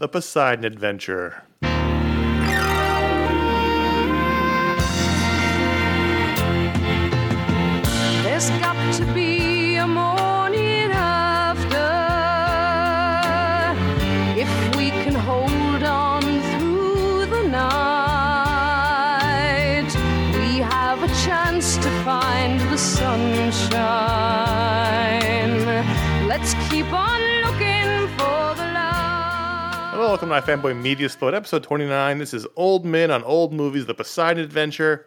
[0.00, 1.42] The Poseidon Adventure.
[8.22, 11.90] There's got to be a morning after
[14.40, 17.98] if we can hold on through the night.
[20.34, 23.88] We have a chance to find the sunshine.
[26.28, 27.27] Let's keep on
[30.08, 32.16] Hello, welcome to iFanboy Media Explode, episode 29.
[32.16, 35.04] This is Old Men on Old Movies, The Poseidon Adventure.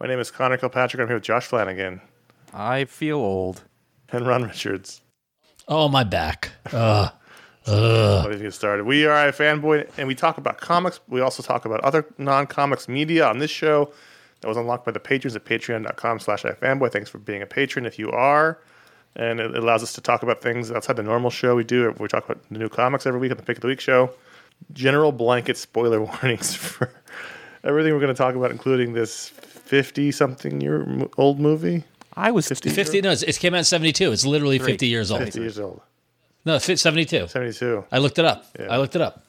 [0.00, 1.00] My name is Conor Kilpatrick.
[1.00, 2.00] I'm here with Josh Flanagan
[2.52, 3.62] I feel old.
[4.10, 5.02] and Ron Richards.
[5.68, 6.50] Oh, my back.
[6.72, 8.86] Uh, Let me get started.
[8.86, 10.98] We are iFanboy, and we talk about comics.
[11.06, 13.92] We also talk about other non-comics media on this show
[14.40, 16.90] that was unlocked by the patrons at patreon.com slash iFanboy.
[16.90, 18.58] Thanks for being a patron if you are.
[19.14, 21.94] And it allows us to talk about things outside the normal show we do.
[22.00, 24.10] We talk about the new comics every week on the Pick of the Week show.
[24.72, 26.92] General blanket spoiler warnings for
[27.64, 30.86] everything we're going to talk about, including this 50 something year
[31.16, 31.84] old movie.
[32.14, 34.12] I was 50, 50, no, it came out in 72.
[34.12, 35.22] It's literally 50 years old.
[35.22, 35.80] 50 years old.
[36.44, 37.28] No, fi- 72.
[37.28, 37.84] 72.
[37.92, 38.46] I looked it up.
[38.58, 38.66] Yeah.
[38.68, 39.22] I looked it up.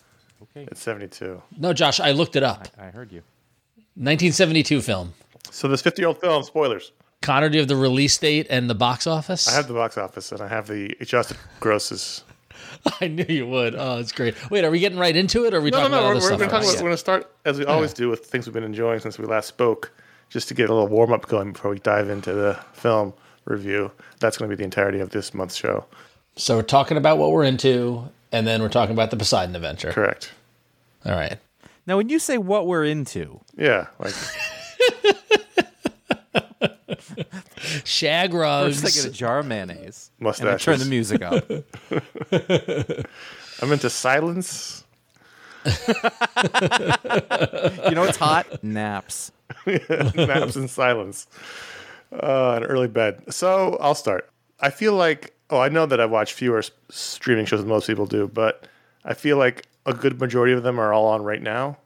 [0.44, 0.68] Okay.
[0.72, 1.42] It's 72.
[1.58, 2.68] No, Josh, I looked it up.
[2.80, 3.22] I heard you.
[3.96, 5.14] 1972 film.
[5.52, 6.92] So this 50-year-old film, spoilers.
[7.22, 9.48] Conor, do you have the release date and the box office?
[9.48, 12.24] I have the box office and I have the adjusted grosses.
[13.02, 13.76] I knew you would.
[13.76, 14.36] Oh, it's great.
[14.52, 15.98] Wait, are we getting right into it or are we No, no, talking no.
[15.98, 16.38] about We're, other we're stuff?
[16.40, 16.66] going to talk about.
[16.72, 16.78] first?
[16.78, 19.26] We're going to start as we always do with things we've been enjoying since we
[19.26, 19.92] last spoke.
[20.30, 23.14] just to get a little warm up going before we dive into the film
[23.46, 23.92] review.
[24.20, 25.86] That's going to be the entirety of this month's show.
[26.38, 29.92] So we're talking about what we're into, and then we're talking about the Poseidon Adventure.
[29.92, 30.32] Correct.
[31.06, 31.38] All right.
[31.88, 34.14] Now, when you say what we're into, Yeah, like
[37.84, 38.82] Shag first I rugs.
[38.96, 40.64] get a jar of mayonnaise and I Mustaches.
[40.64, 41.46] turn the music up.
[43.62, 44.84] I'm into silence.
[45.66, 45.72] you
[47.92, 48.64] know what's hot?
[48.64, 49.32] Naps.
[50.16, 51.28] naps and silence,
[52.14, 53.32] uh, and early bed.
[53.34, 54.30] So I'll start.
[54.60, 58.06] I feel like, oh, I know that I watch fewer streaming shows than most people
[58.06, 58.66] do, but
[59.06, 61.78] I feel like a good majority of them are all on right now.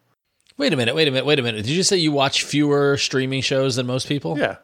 [0.58, 0.96] Wait a minute.
[0.96, 1.26] Wait a minute.
[1.26, 1.64] Wait a minute.
[1.66, 4.38] Did you say you watch fewer streaming shows than most people?
[4.38, 4.58] Yeah,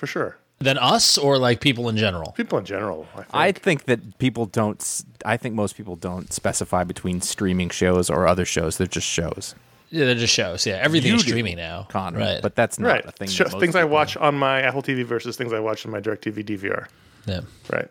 [0.00, 0.38] for sure.
[0.58, 2.32] Than us, or like people in general?
[2.32, 3.28] People in general, I think.
[3.34, 5.02] I think that people don't.
[5.24, 8.76] I think most people don't specify between streaming shows or other shows.
[8.76, 9.54] They're just shows,
[9.90, 10.66] Yeah, they're just shows.
[10.66, 11.86] Yeah, everything You is do, streaming now.
[11.88, 12.18] Conor.
[12.18, 12.42] Right.
[12.42, 13.04] But that's not right.
[13.06, 13.28] a thing.
[13.28, 15.86] Sho- that most things I people- watch on my Apple TV versus things I watch
[15.86, 16.88] on my DirecTV DVR.
[17.26, 17.40] yeah.
[17.72, 17.88] Right.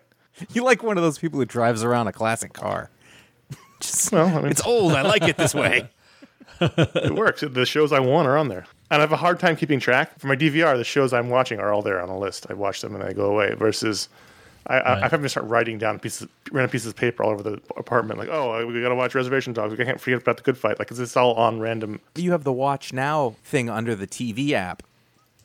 [0.54, 2.90] You like one of those people who drives around a classic car.
[3.80, 4.94] Just, Well, I mean, it's old.
[4.94, 5.90] I like it this way.
[6.62, 7.42] it works.
[7.48, 8.66] The shows I want are on there.
[8.92, 10.18] And I have a hard time keeping track.
[10.20, 12.48] For my DVR, the shows I'm watching are all there on a list.
[12.50, 13.54] I watch them and they go away.
[13.54, 14.10] Versus,
[14.66, 17.44] I, I, I have to start writing down pieces, random pieces of paper all over
[17.44, 18.20] the apartment.
[18.20, 19.78] Like, oh, we got to watch Reservation Dogs.
[19.78, 20.80] We can't forget about the Good Fight.
[20.80, 22.02] Like, it's all on random.
[22.16, 24.82] You have the Watch Now thing under the TV app,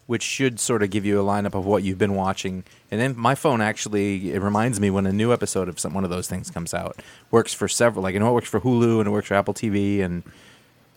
[0.07, 2.65] which should sort of give you a lineup of what you've been watching.
[2.91, 6.05] And then my phone actually it reminds me when a new episode of some one
[6.05, 7.03] of those things comes out.
[7.31, 9.53] Works for several, like you know, it works for Hulu and it works for Apple
[9.53, 10.23] TV and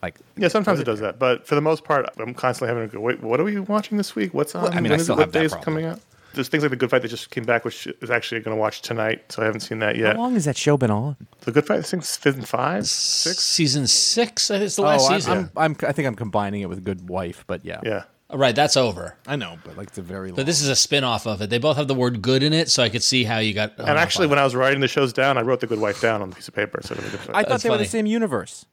[0.01, 0.15] like.
[0.35, 1.19] Yeah, sometimes it does that.
[1.19, 3.97] But for the most part, I'm constantly having to go, wait, what are we watching
[3.97, 4.33] this week?
[4.33, 4.63] What's on?
[4.63, 5.15] Well, I mean, When I is still?
[5.15, 5.63] What have that day problem.
[5.63, 5.99] coming out?
[6.33, 8.59] There's things like The Good Fight that just came back, which is actually going to
[8.59, 9.31] watch tonight.
[9.31, 10.15] So I haven't seen that yet.
[10.15, 11.15] How long has that show been on?
[11.41, 13.39] The Good Fight, I think, season five, six.
[13.39, 14.51] Season six.
[14.51, 15.37] I think It's the oh, last oh, I'm, season.
[15.55, 18.03] I'm, I'm, I think I'm combining it with Good Wife, but yeah, Yeah.
[18.29, 18.53] Oh, right.
[18.53, 19.15] That's over.
[19.25, 20.31] I know, but like the a very.
[20.33, 21.49] But this is a spin off of it.
[21.49, 23.77] They both have the word good in it, so I could see how you got.
[23.77, 26.21] And actually, when I was writing the shows down, I wrote The Good Wife down
[26.21, 26.81] on a piece of paper.
[26.83, 27.35] So it was a good fight.
[27.35, 28.65] I thought That's they were the same universe.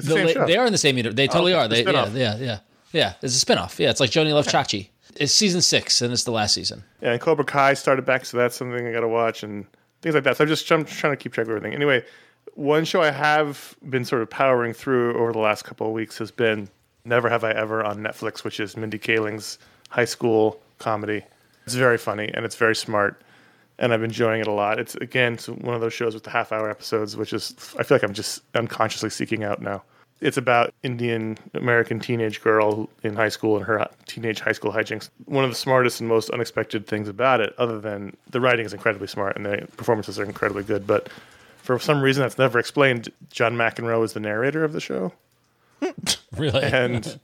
[0.00, 1.16] It's the same they, they are in the same universe.
[1.16, 1.62] They oh, totally okay.
[1.62, 1.68] are.
[1.68, 2.58] They, yeah, yeah, yeah,
[2.92, 3.12] yeah.
[3.22, 3.78] It's a spinoff.
[3.78, 4.88] Yeah, it's like Joanie Love Chachi.
[5.16, 6.84] It's season six, and it's the last season.
[7.02, 9.66] Yeah, and Cobra Kai started back, so that's something I got to watch and
[10.02, 10.36] things like that.
[10.36, 11.74] So I'm just I'm trying to keep track of everything.
[11.74, 12.04] Anyway,
[12.54, 16.18] one show I have been sort of powering through over the last couple of weeks
[16.18, 16.68] has been
[17.04, 19.58] Never Have I Ever on Netflix, which is Mindy Kaling's
[19.88, 21.24] high school comedy.
[21.66, 23.22] It's very funny and it's very smart,
[23.80, 24.78] and I'm enjoying it a lot.
[24.78, 27.82] It's again it's one of those shows with the half hour episodes, which is I
[27.82, 29.82] feel like I'm just unconsciously seeking out now.
[30.20, 35.08] It's about Indian American teenage girl in high school and her teenage high school hijinks.
[35.24, 38.74] One of the smartest and most unexpected things about it, other than the writing is
[38.74, 41.08] incredibly smart and the performances are incredibly good, but
[41.62, 45.12] for some reason that's never explained, John McEnroe is the narrator of the show,
[46.36, 46.62] Really?
[46.64, 47.18] and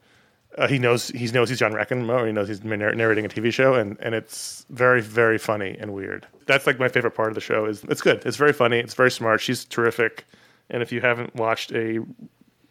[0.58, 2.26] uh, he knows he knows he's John McEnroe.
[2.26, 6.26] He knows he's narrating a TV show, and and it's very very funny and weird.
[6.47, 7.67] That's like my favorite part of the show.
[7.67, 8.25] Is it's good.
[8.25, 8.79] It's very funny.
[8.79, 9.41] It's very smart.
[9.41, 10.25] She's terrific.
[10.70, 12.00] And if you haven't watched a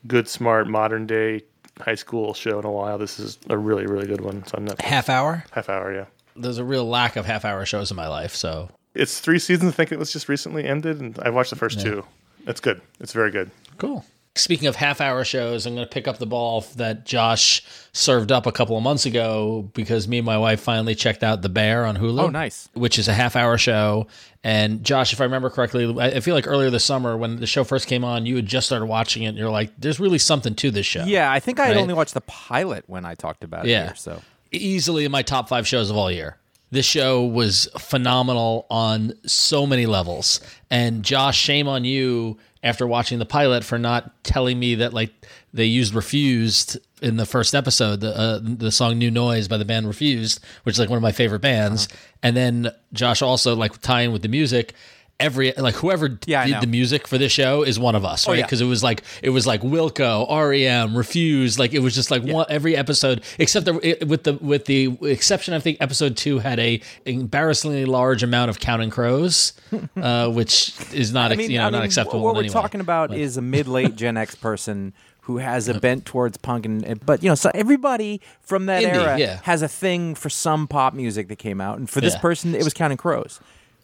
[0.05, 1.43] good, smart, modern day
[1.79, 4.37] high school show in a while, this is a really really good one.
[4.37, 4.81] It's on Netflix.
[4.81, 5.43] half hour.
[5.51, 6.05] Half hour, yeah.
[6.35, 8.35] There's a real lack of half hour shows in my life.
[8.35, 9.71] So It's three seasons.
[9.73, 12.03] I think it was just recently ended, and I watched the first two.
[12.47, 12.81] It's good.
[12.99, 13.51] It's very good.
[13.77, 14.05] cool.
[14.37, 18.33] Speaking of half hour shows, I'm going to pick up the ball that Josh served
[18.33, 21.47] up a couple of months ago because me and my wife finally checked out The
[21.47, 22.23] Bear on Hulu.
[22.23, 22.67] Oh, nice.
[22.73, 24.07] Which is a half hour show.
[24.43, 27.63] And Josh, if I remember correctly, I feel like earlier this summer when the show
[27.63, 30.53] first came on, you had just started watching it and you're like, there's really something
[30.55, 31.05] to this show.
[31.05, 31.81] Yeah, I think I had Right.
[31.81, 33.85] only watched the pilot when I talked about it Yeah.
[33.85, 33.95] here.
[33.95, 34.21] So
[34.51, 36.35] easily in my top five shows of all year.
[36.71, 40.41] This show was phenomenal on so many levels.
[40.69, 45.11] And Josh, shame on you after watching the pilot for not telling me that like
[45.53, 49.63] they used "Refused" in the first episode, the uh, the song "New Noise" by the
[49.63, 51.85] band Refused, which is like one of my favorite bands.
[51.85, 51.97] Uh-huh.
[52.23, 54.73] And then Josh also like tying with the music.
[55.17, 58.37] Every like whoever Yeah, did the music for this show is one of us, right?
[58.39, 58.45] yeah.
[58.45, 61.57] Because it was like it was like Wilco, REM, Refused.
[61.57, 64.97] Like it was just like one every episode, except the, it- with the with the
[65.03, 69.53] exception, I think episode two had a embarrassingly large amount of Counting Crows,
[69.95, 72.21] uh, which is not I mean, you know I not mean, acceptable.
[72.21, 72.53] What we're any way.
[72.53, 77.03] talking about is a mid-late Gen X person who has a bent towards punk, and
[77.05, 79.39] but you know, so everybody from that Indie, era yeah.
[79.43, 82.19] has a thing for some pop music that came out, and for this Yeah.
[82.19, 83.39] person, it was Counting Crows.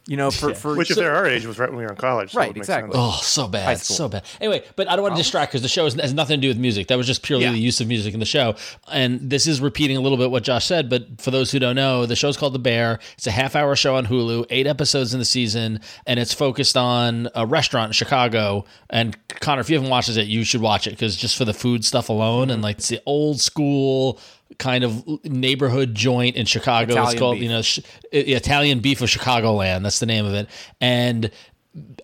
[0.08, 1.96] You know, for for Which, if they're our age, was right when we were in
[1.96, 2.32] college.
[2.32, 2.92] so Right, it exactly.
[2.96, 3.96] Oh, so bad, school.
[3.96, 4.24] so bad.
[4.42, 6.48] Anyway, but I don't want to distract because the show has, has nothing to do
[6.48, 6.88] with music.
[6.88, 7.52] That was just purely Yeah.
[7.52, 8.56] the use of music in the show.
[8.92, 11.76] And this is repeating a little bit what Josh said, but for those who don't
[11.76, 12.98] know, the show's called The Bear.
[13.14, 16.76] It's a half hour show on Hulu, eight episodes in the season, and it's focused
[16.76, 18.66] on a restaurant in Chicago.
[18.90, 21.54] And Conor, if you haven't watched it, you should watch it because just for the
[21.54, 24.20] food stuff alone and like it's the old school
[24.58, 26.94] kind of neighborhood joint in Chicago.
[26.94, 27.44] Italian it's called beef.
[27.44, 27.80] you know sh-
[28.12, 29.84] Italian Beef of Chicagoland.
[29.84, 30.48] That's the name of it.
[30.80, 31.32] And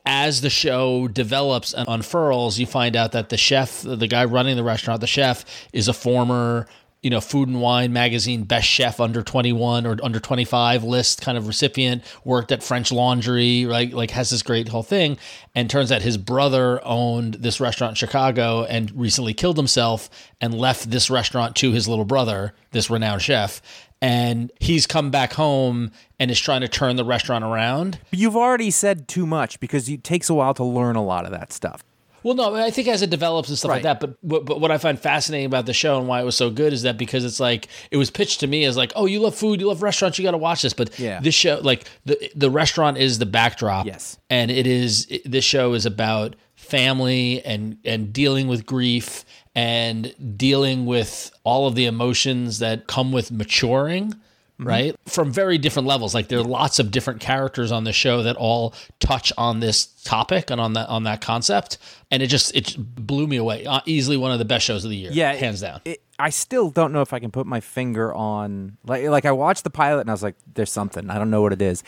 [0.05, 4.55] as the show develops and unfurls, you find out that the chef, the guy running
[4.55, 6.67] the restaurant, the chef, is a former,
[7.01, 11.37] you know, Food and Wine magazine best chef under 21 or under 25 list kind
[11.37, 13.93] of recipient, worked at French Laundry, right?
[13.93, 15.17] Like has this great whole thing.
[15.53, 20.09] And turns out his brother owned this restaurant in Chicago and recently killed himself
[20.41, 23.61] and left this restaurant to his little brother, this renowned chef.
[24.01, 27.99] And he's come back home and is trying to turn the restaurant around.
[28.09, 31.25] But you've already said too much because it takes a while to learn a lot
[31.25, 31.83] of that stuff.
[32.23, 33.99] Well, no, I think as it develops and stuff like that.
[33.99, 36.49] But, but but what I find fascinating about the show and why it was so
[36.49, 39.19] good is that because it's like it was pitched to me as like, oh, you
[39.19, 40.73] love food, you love restaurants, you got to watch this.
[40.73, 41.19] But Yeah.
[41.21, 43.85] this show, like the the restaurant is the backdrop.
[43.85, 44.17] Yes.
[44.29, 49.23] and it is it, this show is about family and and dealing with grief
[49.55, 54.13] and dealing with all of the emotions that come with maturing
[54.59, 54.95] right?
[55.05, 56.13] From very different levels.
[56.15, 59.85] Like there are lots of different characters on the show that all touch on this
[60.03, 61.77] topic and on that on that concept.
[62.11, 63.65] And it just it blew me away.
[63.65, 65.81] Uh, easily one of the best shows of the year Yeah, hands down.
[65.85, 69.31] it- I still don't know if I can put my finger on like like I
[69.31, 71.11] watched the pilot and I was like, "There's something.
[71.11, 71.83] I don't know what it is."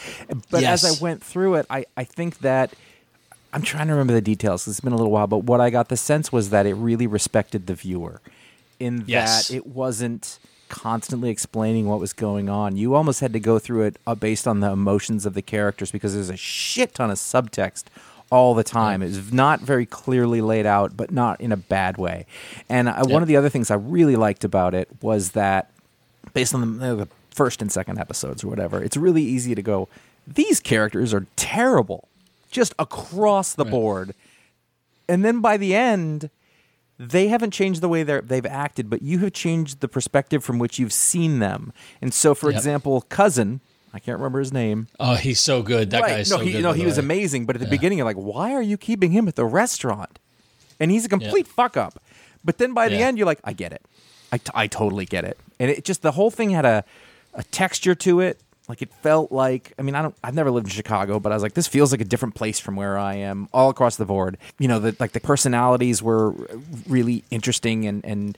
[0.52, 2.72] But as I went through it, I I think that
[3.52, 4.68] I'm trying to remember the details.
[4.68, 7.08] It's been a little while, but what I got the sense was that it really
[7.08, 8.22] respected the viewer,
[8.80, 9.48] in Yes.
[9.48, 10.38] that it wasn't
[10.70, 12.78] constantly explaining what was going on.
[12.78, 15.92] You almost had to go through it uh, based on the emotions of the characters
[15.92, 17.86] because there's a shit ton of subtext
[18.32, 19.02] all the time.
[19.02, 22.26] It was not very clearly laid out, but not in a bad way.
[22.70, 25.72] And uh, one of the other things I really liked about it was that
[26.34, 29.88] based on the, the first and second episodes or whatever, it's really easy to go,
[30.28, 32.08] these characters are terrible,
[32.52, 34.14] just across the board.
[35.08, 36.30] And then by the end,
[37.00, 40.60] they haven't changed the way they're, they've acted, but you have changed the perspective from
[40.60, 41.72] which you've seen them.
[42.02, 42.58] And so, for Yep.
[42.58, 43.62] example, cousin,
[43.94, 44.88] I can't remember his name.
[45.00, 46.98] oh he's so good that Right, guy is no, so he, good no, he was
[46.98, 47.04] way.
[47.06, 47.46] amazing.
[47.46, 50.20] But at the beginning, you're like, why are you keeping him at the restaurant?
[50.80, 52.04] And he's a complete fuck up.
[52.44, 53.08] But then by the Yeah.
[53.08, 53.82] end, you're like, I get it.
[54.32, 55.40] I, t- I totally get it.
[55.60, 56.84] And it just the whole thing had a
[57.34, 58.42] a texture to it.
[58.70, 61.36] Like it felt like I mean I don't I've never lived in Chicago, but I
[61.36, 64.06] was like this feels like a different place from where I am all across the
[64.06, 64.38] board.
[64.60, 66.32] You know, the like the personalities were
[66.88, 68.38] really interesting and and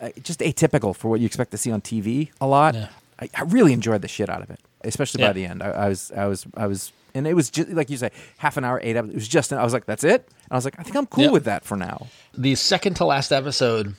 [0.00, 2.74] uh, just atypical for what you expect to see on TV a lot.
[2.74, 2.88] Yeah.
[3.20, 5.28] I, I really enjoyed the shit out of it, especially Yeah.
[5.28, 5.62] by the end.
[5.62, 8.58] I, I was, I was, I was, and it was just like you say, half
[8.58, 8.94] an hour, eight.
[8.96, 10.26] It was just, I was like, that's it.
[10.26, 11.30] And I was like, I think I'm cool Yeah.
[11.30, 12.08] with that for now.
[12.36, 13.94] the second to last episode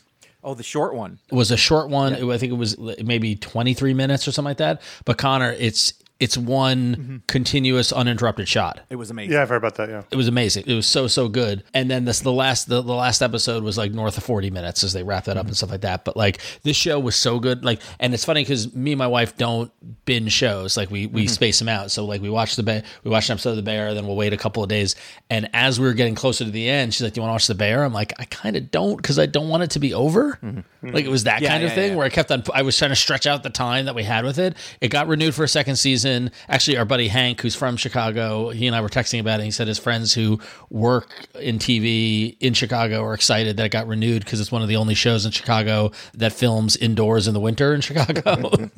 [0.47, 1.19] Oh, the short one.
[1.29, 2.13] was a short one.
[2.13, 4.81] It- I think it was maybe 23 minutes or something like that.
[5.03, 7.17] But Conor, it's it's one Mm-hmm.
[7.27, 8.79] continuous uninterrupted shot.
[8.89, 9.33] It was amazing.
[9.33, 9.89] Yeah, I've heard about that.
[9.89, 10.03] Yeah.
[10.11, 10.63] It was amazing.
[10.67, 11.63] It was so so good.
[11.73, 14.83] And then this the last the, the last episode was like north of 40 minutes
[14.83, 15.49] as they wrap that up mm-hmm.
[15.49, 16.05] and stuff like that.
[16.05, 17.63] But like this show was so good.
[17.63, 19.71] Like and it's funny cuz me and my wife don't
[20.05, 20.75] binge shows.
[20.77, 21.33] Like we we mm-hmm.
[21.33, 21.91] space them out.
[21.91, 24.15] So like we watch the bear we watch an episode of the bear then we'll
[24.15, 24.95] wait a couple of days
[25.29, 27.35] and as we were getting closer to the end she's like do you want to
[27.35, 27.83] watch the bear?
[27.83, 30.39] I'm like I kind of don't cuz I don't want it to be over.
[30.43, 30.89] Mm-hmm.
[30.89, 31.97] Like it was that Yeah, kind of yeah, thing yeah.
[31.97, 34.25] where I kept on I was trying to stretch out the time that we had
[34.25, 34.55] with it.
[34.81, 36.06] It got renewed for a second season.
[36.47, 39.43] Actually our buddy Hank who's from Chicago, he and I were texting about it.
[39.43, 43.87] He said his friends who work in TV in Chicago are excited that it got
[43.87, 47.39] renewed because it's one of the only shows in Chicago that films indoors in the
[47.39, 48.51] winter in Chicago.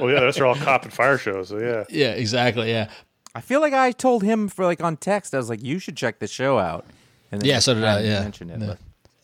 [0.00, 1.48] Well, yeah, those are all cop and fire shows.
[1.48, 1.84] So yeah.
[1.90, 2.70] yeah, exactly.
[2.70, 2.88] Yeah.
[3.34, 5.34] I feel like I told him for like on text.
[5.34, 6.86] I was like, you should check the show out.
[7.30, 8.22] And then Yeah, so did I, hadn't yeah.
[8.22, 8.74] mentioned it, Yeah.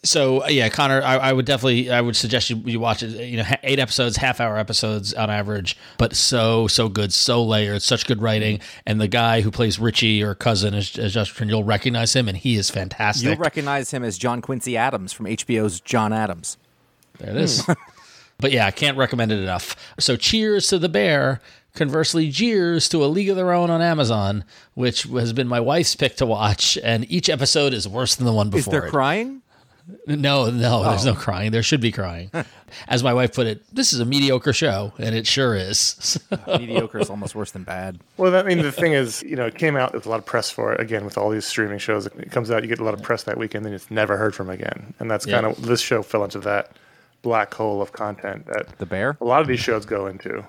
[0.07, 3.11] So uh, yeah, Conor, I, I would definitely, I would suggest you, you watch it.
[3.11, 7.83] You know, eight episodes, half hour episodes on average, but so so good, so layered,
[7.83, 8.61] such good writing.
[8.87, 11.49] And the guy who plays Richie or cousin is, is Justin.
[11.49, 13.27] You'll recognize him, and he is fantastic.
[13.27, 16.57] You'll recognize him as John Quincy Adams from HBO's John Adams.
[17.19, 17.67] There it is.
[18.39, 19.77] but yeah, I can't recommend it enough.
[19.99, 21.41] So cheers to the bear.
[21.75, 25.95] Conversely, jeers to a League of Their Own on Amazon, which has been my wife's
[25.95, 28.61] pick to watch, and each episode is worse than the one before.
[28.61, 28.91] Is there it.
[28.91, 29.43] crying?
[30.07, 31.13] No, no, there's oh.
[31.13, 31.53] no crying.
[31.53, 32.31] There should be crying.
[32.89, 36.19] As my wife put it, this is a mediocre show, and it sure is.
[36.47, 37.99] Uh, mediocre is almost worse than bad.
[38.17, 40.27] Well, I mean, the thing is, you know, it came out with a lot of
[40.27, 40.81] press for it.
[40.81, 43.23] Again, with all these streaming shows, it comes out, you get a lot of press
[43.25, 44.95] that weekend, then it's never heard from again.
[44.99, 45.41] And that's Yeah.
[45.41, 46.73] kind of this show fell into that
[47.23, 49.17] black hole of content that The bear?
[49.21, 50.45] a lot of these shows go into.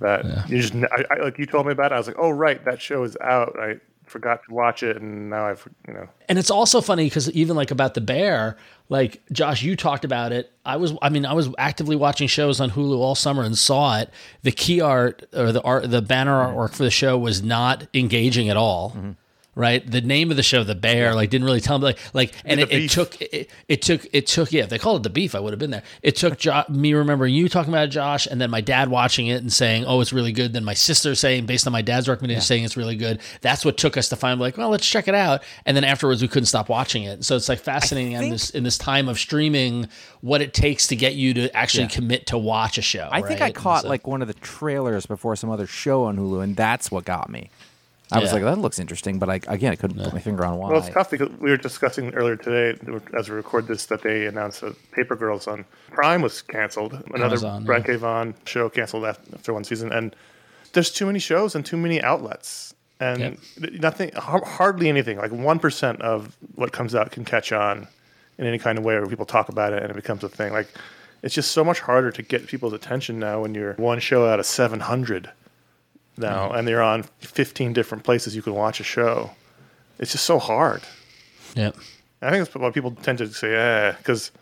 [0.00, 2.30] That you just, I, I, like you told me about it, I was like, oh
[2.30, 3.56] right, that show is out.
[3.58, 3.76] I
[4.06, 7.56] forgot to watch it, and now I've, you know, and it's also funny because even
[7.56, 8.56] like about the bear,
[8.88, 10.52] like Josh, you talked about it.
[10.64, 13.98] I was, I mean, I was actively watching shows on Hulu all summer and saw
[13.98, 14.10] it.
[14.42, 18.48] The key art or the art, the banner artwork for the show was not engaging
[18.48, 18.90] at all.
[18.90, 19.10] Mm-hmm.
[19.54, 19.88] Right?
[19.88, 22.60] The name of the show, The Bear, like didn't really tell me like like and
[22.60, 25.34] it, it took it, it took it took yeah, if they called it the beef,
[25.34, 25.82] I would have been there.
[26.02, 29.26] It took jo- me remembering you talking about it, Josh, and then my dad watching
[29.28, 32.08] it and saying, "Oh, it's really good." Then my sister saying, based on my dad's
[32.08, 33.20] recommendation, saying it's really good.
[33.40, 35.42] That's what took us to find like, well, let's check it out.
[35.66, 37.24] And then afterwards, we couldn't stop watching it.
[37.24, 39.88] So it's like fascinating in this in this time of streaming,
[40.20, 41.88] what it takes to get you to actually Yeah.
[41.90, 43.08] commit to watch a show.
[43.10, 46.16] I think I caught So- like one of the trailers before some other show on
[46.16, 47.50] Hulu, and that's what got me.
[48.12, 50.58] I was like, that looks interesting, but I again I couldn't put my finger on
[50.58, 50.70] why.
[50.70, 52.78] Well, it's tough because we were discussing earlier today,
[53.16, 56.92] as we record this, that they announced that Paper Girls on Prime was canceled.
[56.92, 57.66] Another Amazon, yeah.
[57.66, 58.34] Brian K.
[58.44, 60.14] Show canceled after one season, and
[60.74, 63.20] there's too many shows and too many outlets, and
[63.58, 63.72] Yep.
[63.80, 65.16] nothing, hardly anything.
[65.18, 67.88] Like one percent of what comes out can catch on
[68.38, 70.52] in any kind of way, where people talk about it and it becomes a thing.
[70.52, 70.68] Like
[71.22, 74.38] it's just so much harder to get people's attention now when you're one show out
[74.38, 75.30] of 700
[76.16, 76.58] now, mm-hmm.
[76.58, 79.30] and they're on 15 different places you can watch a show.
[79.98, 80.82] It's just so hard.
[81.54, 81.76] Yep.
[82.22, 84.32] I think that's why people tend to say, "Yeah," because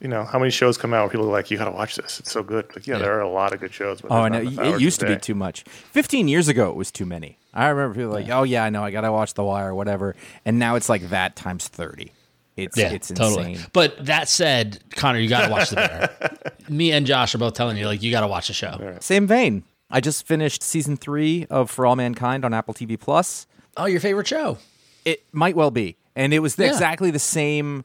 [0.00, 1.96] you know, how many shows come out where people are like, you got to watch
[1.96, 2.20] this.
[2.20, 2.66] It's so good.
[2.74, 4.02] Like, yeah, yeah, there are a lot of good shows.
[4.02, 4.40] But oh, I know.
[4.40, 5.62] It used to be too much.
[5.62, 7.38] 15 years ago, it was too many.
[7.54, 8.38] I remember people like, yeah.
[8.38, 8.84] oh, yeah, I know.
[8.84, 10.14] I got to watch The Wire, whatever.
[10.44, 12.12] And now it's like that times 30.
[12.56, 13.34] It's, yeah, it's insane.
[13.34, 13.58] Totally.
[13.72, 16.52] But that said, Conor, you got to watch The Bear.
[16.68, 18.76] Me and Josh are both telling you, like, you got to watch the show.
[18.78, 19.02] Right.
[19.02, 19.64] Same vein.
[19.90, 23.46] I just finished season three of For All Mankind on Apple TV Plus.
[23.76, 24.58] Oh, your favorite show?
[25.04, 26.66] It might well be, and it was Yeah.
[26.68, 27.84] exactly the same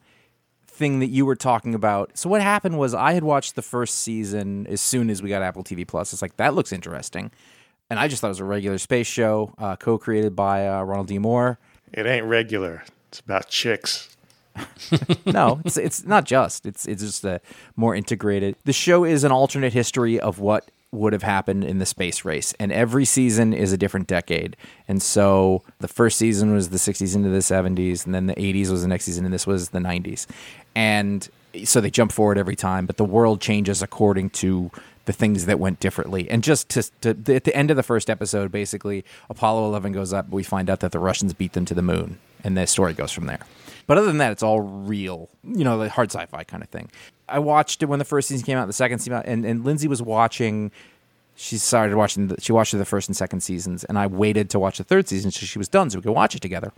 [0.67, 2.17] thing that you were talking about.
[2.17, 5.41] So what happened was I had watched the first season as soon as we got
[5.41, 6.13] Apple TV Plus.
[6.13, 7.31] It's like that looks interesting,
[7.89, 11.07] and I just thought it was a regular space show, uh, co-created by uh, Ronald
[11.07, 11.17] D.
[11.19, 11.59] Moore.
[11.91, 12.83] It ain't regular.
[13.09, 14.15] It's about chicks.
[15.25, 16.65] no, it's it's not just.
[16.65, 17.41] It's it's just a
[17.75, 18.55] more integrated.
[18.63, 22.53] The show is an alternate history of what would have happened in the space race,
[22.59, 24.57] and every season is a different decade.
[24.87, 28.71] And so the first season was the 60s into the 70s, and then the 80s
[28.71, 30.25] was the next season, and this was the 90s.
[30.75, 31.29] And
[31.63, 34.71] so they jump forward every time, but the world changes according to
[35.05, 36.29] the things that went differently.
[36.29, 40.13] And just to, to at the end of the first episode, basically, Apollo 11 goes
[40.13, 40.29] up.
[40.29, 43.11] We find out that the Russians beat them to the moon, and the story goes
[43.11, 43.39] from there.
[43.87, 46.91] But other than that, it's all real, you know, the hard sci-fi kind of thing.
[47.29, 49.63] I watched it when the first season came out, the second season, out, and, and
[49.63, 50.71] Lindsay was watching.
[51.35, 52.27] She started watching.
[52.27, 55.07] The, she watched the first and second seasons, and I waited to watch the third
[55.07, 56.71] season so she was done, so we could watch it together.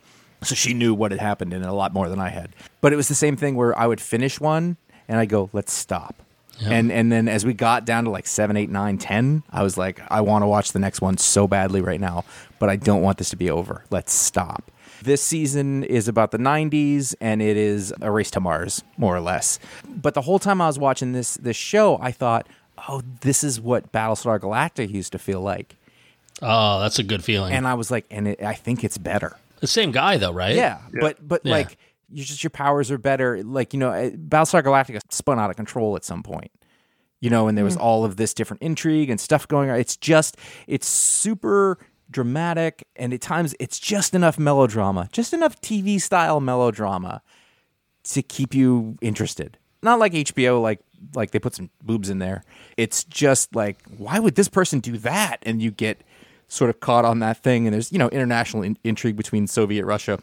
[0.44, 2.50] So she knew what had happened in it a lot more than I had.
[2.82, 5.74] But it was the same thing where I would finish one and I go, "Let's
[5.74, 6.16] stop."
[6.64, 9.78] And and then as we got down to like seven, eight, nine, ten, I was
[9.78, 12.24] like, I want to watch the next one so badly right now,
[12.60, 13.84] but I don't want this to be over.
[13.90, 14.72] Let's stop.
[15.04, 19.20] This season is about the 90s and it is a race to Mars, more or
[19.22, 19.58] less.
[19.88, 22.48] But the whole time I was watching this this show, I thought,
[22.88, 25.76] oh, this is what Battlestar Galactica used to feel like.
[26.42, 27.54] Oh, that's a good feeling.
[27.54, 29.38] And I was like, and it, I think it's better.
[29.60, 30.56] the same guy though, right?
[30.56, 31.52] Yeah, but but Yeah.
[31.54, 31.78] like
[32.10, 33.44] you just your powers are better.
[33.44, 36.52] Like you know, uh, Battlestar Galactica spun out of control at some point.
[37.20, 39.78] You know, and there was all of this different intrigue and stuff going on.
[39.80, 41.78] It's just it's super
[42.12, 47.22] dramatic, and at times it's just enough melodrama, just enough TV style melodrama
[48.04, 49.58] to keep you interested.
[49.82, 50.80] Not like HBO, like
[51.16, 52.44] like they put some boobs in there.
[52.78, 55.38] It's just like, why would this person do that?
[55.44, 56.02] And you get
[56.48, 57.66] sort of caught on that thing.
[57.66, 60.20] And there's you know international in- intrigue between Soviet Russia.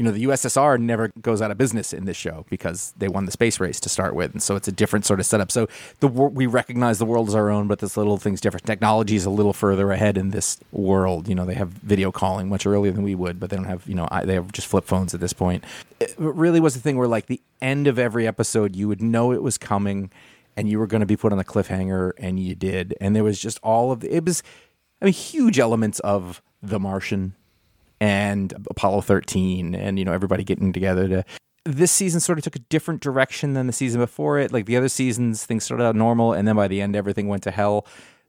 [0.00, 3.26] You know the USSR never goes out of business in this show because they won
[3.26, 5.52] the space race to start with, and so it's a different sort of setup.
[5.52, 8.64] So the we recognize the world as our own, but this little thing's different.
[8.64, 11.28] Technology is a little further ahead in this world.
[11.28, 13.86] You know they have video calling much earlier than we would, but they don't have
[13.86, 15.64] you know I, they have just flip phones at this point.
[16.00, 19.32] It really was the thing where like the end of every episode, you would know
[19.32, 20.10] it was coming,
[20.56, 23.24] and you were going to be put on a cliffhanger, and you did, and there
[23.24, 24.42] was just all of the, it was,
[25.02, 27.34] I mean, huge elements of The Martian
[28.00, 31.24] and Apollo 13 and you know everybody getting together to
[31.64, 34.52] this season sort of took a different direction than the season before it.
[34.52, 37.42] Like the other seasons things started out normal and then by the end everything went
[37.44, 37.86] to hell.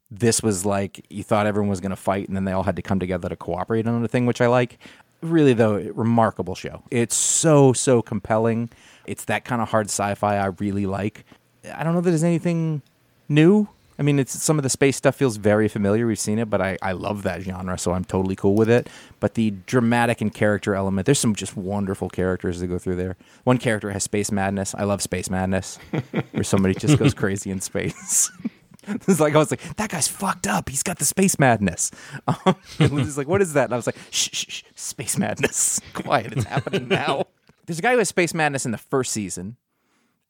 [0.09, 2.75] This was like you thought everyone was going to fight and then they all had
[2.75, 4.77] to come together to cooperate on a thing which i like.
[5.21, 6.83] Really though remarkable show.
[6.91, 8.69] It's so so compelling.
[9.05, 11.25] It's that kind of hard sci-fi i really like.
[11.73, 12.81] I don't know that there's anything
[13.29, 13.69] new
[14.01, 16.07] I mean, it's some of the space stuff feels very familiar.
[16.07, 18.89] We've seen it, but I, I love that genre, so I'm totally cool with it.
[19.19, 23.15] But the dramatic and character element, there's some just wonderful characters that go through there.
[23.43, 24.73] One character has space madness.
[24.73, 25.75] I love space madness,
[26.31, 28.31] where somebody just goes crazy in space.
[28.87, 30.69] it's like I was like, that guy's fucked up.
[30.69, 31.91] He's got the space madness.
[32.47, 33.65] Um, Lindsay's like, what is that?
[33.65, 35.79] And I was like, shh, shh, shh, space madness.
[35.93, 37.25] Quiet, it's happening now.
[37.67, 39.57] There's a guy who has space madness in the first season,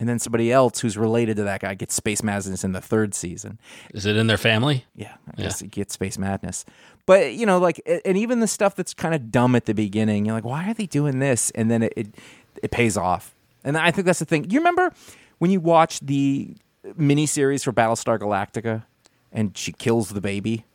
[0.02, 3.14] and then somebody else who's related to that guy gets space madness in the third
[3.14, 3.60] season.
[3.94, 4.86] Is it in their family?
[4.96, 6.66] Yeah, I guess it gets space madness.
[7.06, 10.26] But you know, like, and even the stuff that's kind of dumb at the beginning,
[10.26, 11.52] you're like, why are they doing this?
[11.52, 12.16] And then it it,
[12.64, 13.36] it pays off.
[13.64, 14.50] And I think that's the thing.
[14.50, 14.92] You remember
[15.38, 16.56] when you watch the
[16.98, 18.84] miniseries for Battlestar Galactica,
[19.32, 20.66] and she kills the baby,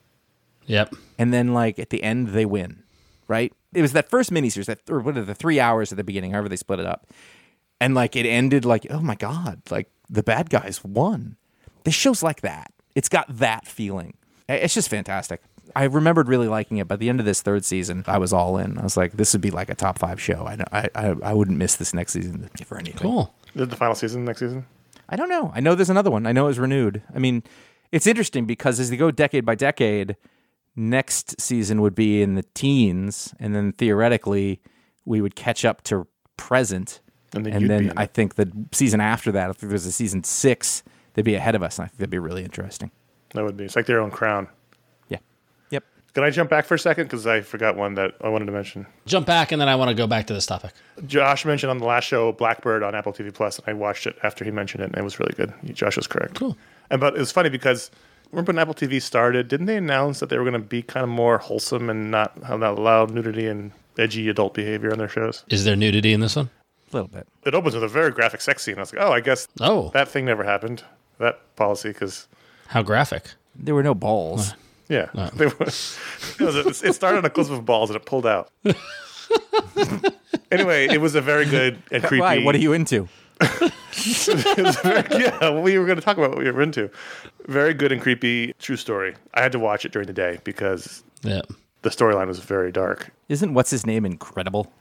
[0.66, 0.94] Yep.
[1.18, 2.84] and then like at the end they win,
[3.28, 3.52] right?
[3.74, 6.30] It was that first miniseries, that or what are the three hours at the beginning,
[6.30, 7.06] however they split it up,
[7.80, 11.36] and like it ended like, oh my god, like the bad guys won.
[11.84, 12.72] This show's like that.
[12.94, 14.14] It's got that feeling.
[14.48, 15.42] It's just fantastic.
[15.74, 16.88] I remembered really liking it.
[16.88, 18.78] By the end of this third season, I was all in.
[18.78, 20.46] I was like, this would be like a top five show.
[20.46, 23.00] I I I, I wouldn't miss this next season for anything.
[23.00, 23.34] Cool.
[23.54, 24.66] Is the final season next season?
[25.08, 25.52] I don't know.
[25.54, 26.26] I know there's another one.
[26.26, 27.02] I know it was renewed.
[27.14, 27.42] I mean,
[27.92, 30.16] it's interesting because as they go decade by decade,
[30.74, 34.60] next season would be in the teens, and then theoretically
[35.04, 37.00] we would catch up to present.
[37.36, 40.24] And then and then I think the season after that, if there was a season
[40.24, 40.82] six,
[41.14, 42.90] they'd be ahead of us, and I think that'd be really interesting.
[43.34, 43.64] That would be.
[43.64, 44.48] It's like their own crown.
[45.08, 45.18] Yeah.
[45.70, 45.84] Yep.
[46.14, 48.52] Can I jump back for a second because I forgot one that I wanted to
[48.52, 48.86] mention.
[49.04, 50.72] Jump back, and then I want to go back to this topic.
[51.06, 54.06] Josh mentioned on the last show Black Bird on Apple TV Plus, and I watched
[54.06, 55.52] it after he mentioned it, and it was really good.
[55.74, 56.34] Josh was correct.
[56.34, 56.56] Cool.
[56.90, 57.90] And but it was funny because
[58.30, 61.04] remember when Apple TV started, didn't they announce that they were going to be kind
[61.04, 65.08] of more wholesome and not have not allow nudity and edgy adult behavior on their
[65.08, 65.44] shows?
[65.48, 66.50] Is there nudity in this one?
[66.96, 67.28] A little bit.
[67.44, 68.76] It opens with a very graphic sex scene.
[68.76, 70.82] I was like, oh, I guess Oh, that thing never happened.
[71.18, 72.26] That policy, because
[72.68, 73.32] how graphic.
[73.54, 74.54] There were no balls.
[74.88, 78.26] yeah, they were, it, was it started on a close of balls and it pulled
[78.26, 78.50] out.
[80.50, 82.20] anyway, it was a very good and creepy.
[82.20, 82.42] Why?
[82.42, 83.08] What are you into?
[83.40, 86.90] Very- yeah, we were going to talk about what we were into.
[87.46, 89.14] Very good and creepy true story.
[89.34, 91.42] I had to watch it during the day because Yeah.
[91.82, 93.10] the storyline was very dark.
[93.28, 94.72] Isn't what's his name incredible?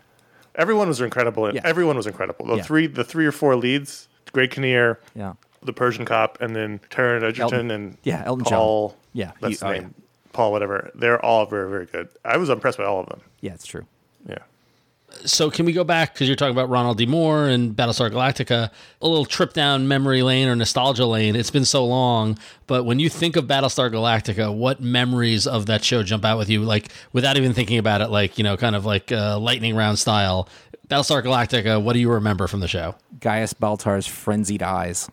[0.58, 1.54] Everyone was incredible.
[1.54, 1.62] Yeah.
[1.64, 2.46] Everyone was incredible.
[2.48, 2.64] The Yeah.
[2.64, 5.34] three, the three or four leads: Greg Kinnear, Yeah.
[5.64, 8.58] the Persian cop, and then Taron Egerton Elton- and yeah, Elton John.
[8.58, 8.96] Paul.
[9.14, 9.88] Yeah, that's he- his oh, yeah.
[10.34, 10.92] Paul, whatever.
[10.96, 12.10] They're all very, very good.
[12.26, 13.22] I was impressed by all of them.
[13.42, 13.86] Yeah, it's true.
[14.28, 14.40] Yeah.
[15.24, 17.06] So can we go back because you're talking about Ronald D.
[17.06, 18.70] Moore and Battlestar Galactica?
[19.02, 21.36] A little trip down memory lane or nostalgia lane.
[21.36, 25.84] It's been so long, but when you think of Battlestar Galactica, what memories of that
[25.84, 26.62] show jump out with you?
[26.62, 30.00] Like without even thinking about it, like you know, kind of like uh, lightning round
[30.00, 30.50] style.
[30.88, 31.82] Battlestar Galactica.
[31.82, 35.10] What do you remember from the show, Gaius Baltar's frenzied eyes.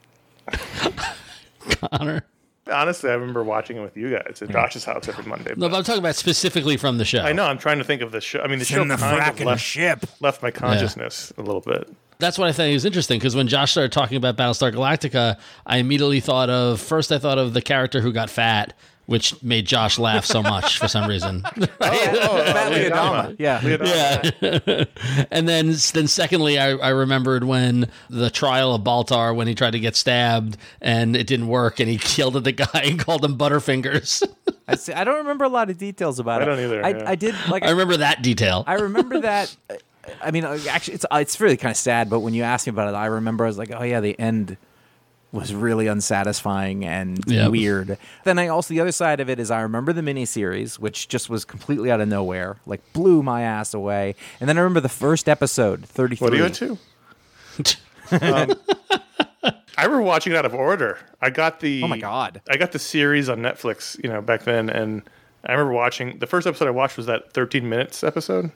[1.90, 2.24] Conor?
[2.72, 4.52] Honestly, I remember watching it with you guys at hmm.
[4.52, 5.54] Josh's house every Monday.
[5.56, 7.20] No, but I'm talking about specifically from the show.
[7.20, 7.44] I know.
[7.44, 8.40] I'm trying to think of the show.
[8.40, 10.04] I mean, the show in the kind frack of in the left, ship.
[10.20, 11.88] left my consciousness a little bit.
[12.18, 15.78] that's what I thought was interesting because when Josh started talking about Battlestar Galactica, I
[15.78, 18.74] immediately thought of first I thought of the character who got fat,
[19.06, 21.42] which made Josh laugh so much for some reason.
[21.84, 23.36] Oh, Fat Lee Adama.
[23.36, 23.36] Leodama.
[23.38, 23.60] Yeah.
[23.62, 24.86] Lee Adama.
[25.10, 29.54] yeah, and then then secondly, I, I remembered when the trial of Baltar when he
[29.54, 33.24] tried to get stabbed and it didn't work and he killed the guy and called
[33.24, 34.22] him Butterfingers.
[34.68, 36.48] I, see, I don't remember a lot of details about I it.
[36.48, 37.10] I don't either, I, yeah.
[37.10, 38.64] I did like I remember that detail.
[38.66, 39.54] I remember that.
[39.68, 39.74] uh,
[40.20, 42.08] I mean, uh, actually, it's uh, it's really kind of sad.
[42.10, 44.18] But when you asked me about it, I remember I was like, oh yeah, the
[44.18, 44.56] end
[45.32, 47.50] was really unsatisfying and Yep.
[47.50, 47.98] weird.
[48.24, 51.30] Then I also the other side of it is I remember the miniseries, which just
[51.30, 54.14] was completely out of nowhere, like blew my ass away.
[54.40, 56.26] And then I remember the first episode, thirty three.
[56.26, 56.78] What are you into?
[58.20, 58.52] um,
[59.78, 60.98] I remember watching it out of order.
[61.20, 62.40] I got the Oh my God.
[62.50, 65.02] I got the series on Netflix, you know, back then, and
[65.44, 68.52] I remember watching the first episode I watched was that 13 minutes episode,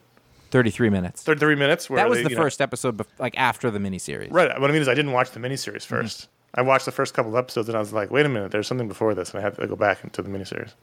[0.51, 1.23] Thirty three minutes.
[1.23, 1.89] 33 minutes.
[1.89, 4.31] Where That was they, the you know- first episode, bef- like after the miniseries.
[4.31, 4.57] right?
[4.61, 6.31] What I mean is, I didn't watch the miniseries 1st Mm-hmm.
[6.57, 8.67] I watched the first couple of episodes, and I was like, "Wait a minute, there's
[8.67, 10.73] something before this," and I had to go back into the miniseries.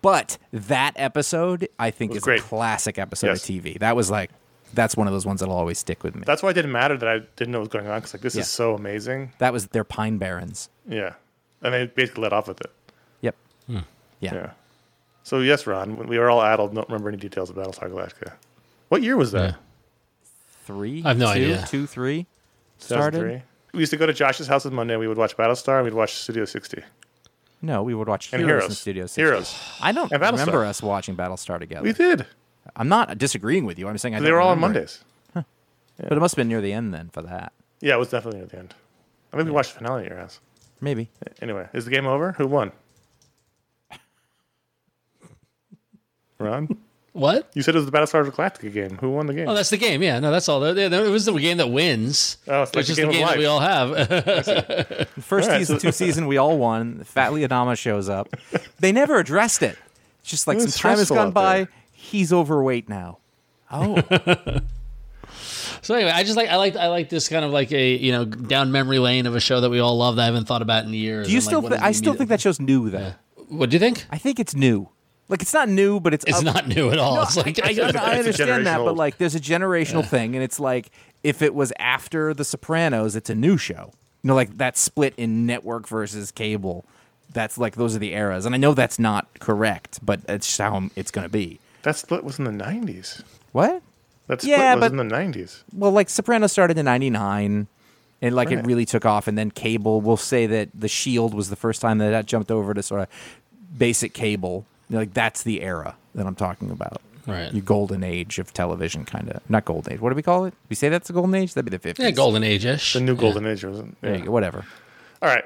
[0.00, 2.40] But that episode, I think, is great.
[2.40, 3.42] a classic episode Yes.
[3.42, 3.78] of TV.
[3.80, 4.30] That was like,
[4.72, 6.22] that's one of those ones that'll always stick with me.
[6.24, 8.20] That's why it didn't matter that I didn't know what was going on because like
[8.22, 8.42] this Yeah.
[8.42, 9.32] is so amazing.
[9.38, 10.68] that was their Pine Barrens.
[10.88, 11.14] Yeah,
[11.62, 12.70] and they basically let off with it.
[13.22, 13.34] Yep.
[13.66, 13.78] Hmm.
[14.20, 14.34] Yeah.
[14.34, 14.50] Yeah.
[15.24, 18.34] So yes, Ron, when we were all adult, don't remember any details of Battlestar Galactica.
[18.88, 19.50] What year was that?
[19.50, 19.56] Yeah.
[20.64, 21.02] Three.
[21.04, 21.64] I have no two, idea.
[21.66, 22.26] Two, three.
[22.78, 23.42] Started.
[23.72, 23.78] 2003?
[23.78, 24.94] We used to go to Josh's house on Monday.
[24.94, 25.76] And We would watch Battlestar.
[25.76, 26.82] and We'd watch Studio 60
[27.62, 28.70] No, we would watch and Heroes, Heroes.
[28.70, 29.20] in Studio 60.
[29.22, 29.54] Heroes.
[29.80, 30.32] I don't And Battlestar.
[30.32, 31.82] remember us watching Battlestar together.
[31.82, 32.26] We did.
[32.76, 33.88] I'm not disagreeing with you.
[33.88, 35.02] I'm saying I They don't were all on remember it.
[35.34, 35.46] Mondays.
[36.00, 37.52] But it must have been near the end then for that.
[37.80, 38.74] Yeah, it was definitely at the end.
[39.32, 40.38] I think we watched the finale at your house.
[40.80, 41.10] Maybe.
[41.42, 42.32] Anyway, is the game over?
[42.32, 42.70] Who won?
[46.38, 46.68] Ron?
[47.18, 47.50] What?
[47.54, 48.96] You said it was the Battlestar Galactica game.
[48.98, 49.48] Who won the game?
[49.48, 50.02] Oh, that's the game.
[50.02, 50.62] Yeah, no, that's all.
[50.62, 52.38] It was the game that wins.
[52.46, 53.90] Oh, it's like which the is game the game that we all have.
[54.08, 57.02] The first All right, season, so- two season, we all won.
[57.04, 58.28] Fat Lee Adama shows up.
[58.80, 59.76] They never addressed it.
[60.20, 61.56] It's just like It some time has gone by.
[61.58, 61.68] there.
[61.92, 63.18] He's overweight now.
[63.72, 64.00] Oh,
[65.82, 68.12] So anyway, I just like I like I like this kind of like a you
[68.12, 70.62] know down memory lane of a show that we all love that I haven't thought
[70.62, 71.26] about in years.
[71.26, 71.60] Do you and, like, still?
[71.62, 73.12] what thi- I still think that show's new though.
[73.48, 74.04] What do you think?
[74.10, 74.88] I think it's new.
[75.28, 77.22] Like it's not new, but it's It's up- not new at all.
[77.22, 80.58] it's like I, I, I understand that, but like there's a generational thing, and it's
[80.58, 80.90] like
[81.22, 83.92] if it was after The Sopranos, it's a new show.
[84.22, 86.84] You know, like that split in network versus cable.
[87.32, 90.58] That's like those are the eras, and I know that's not correct, but it's just
[90.60, 91.60] how it's going to be.
[91.82, 93.22] That split was in the 90s.
[93.52, 93.82] What?
[94.28, 95.62] That split Yeah, was but- in the 90s.
[95.74, 97.66] Well, like Sopranos started in '99,
[98.22, 100.00] and like it really took off, and then cable.
[100.00, 103.02] We'll say that The Shield was the first time that that jumped over to sort
[103.02, 103.08] of
[103.76, 104.64] basic cable.
[104.88, 107.00] You know, like that's the era that I'm talking about.
[107.26, 107.52] Right.
[107.52, 109.42] Your golden age of television, kind of.
[109.50, 110.00] Not golden age.
[110.00, 110.54] What do we call it?
[110.70, 111.52] We say that's the golden age.
[111.54, 111.98] That'd be the 50s.
[111.98, 112.94] yeah, golden age ish.
[112.94, 114.00] The new golden age wasn't.
[114.00, 114.18] There yeah.
[114.20, 114.30] you go.
[114.32, 114.64] Whatever.
[115.20, 115.44] All right.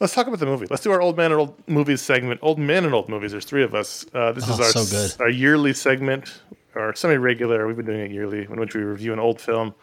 [0.00, 0.66] Let's talk about the movie.
[0.68, 2.40] Let's do our old man and old movies segment.
[2.42, 3.30] Old man and old movies.
[3.30, 4.04] There's three of us.
[4.12, 5.20] Uh, this is Oh, our so good.
[5.22, 6.40] our yearly segment,
[6.74, 7.66] or semi-regular.
[7.66, 9.74] We've been doing it yearly, in which we review an old film.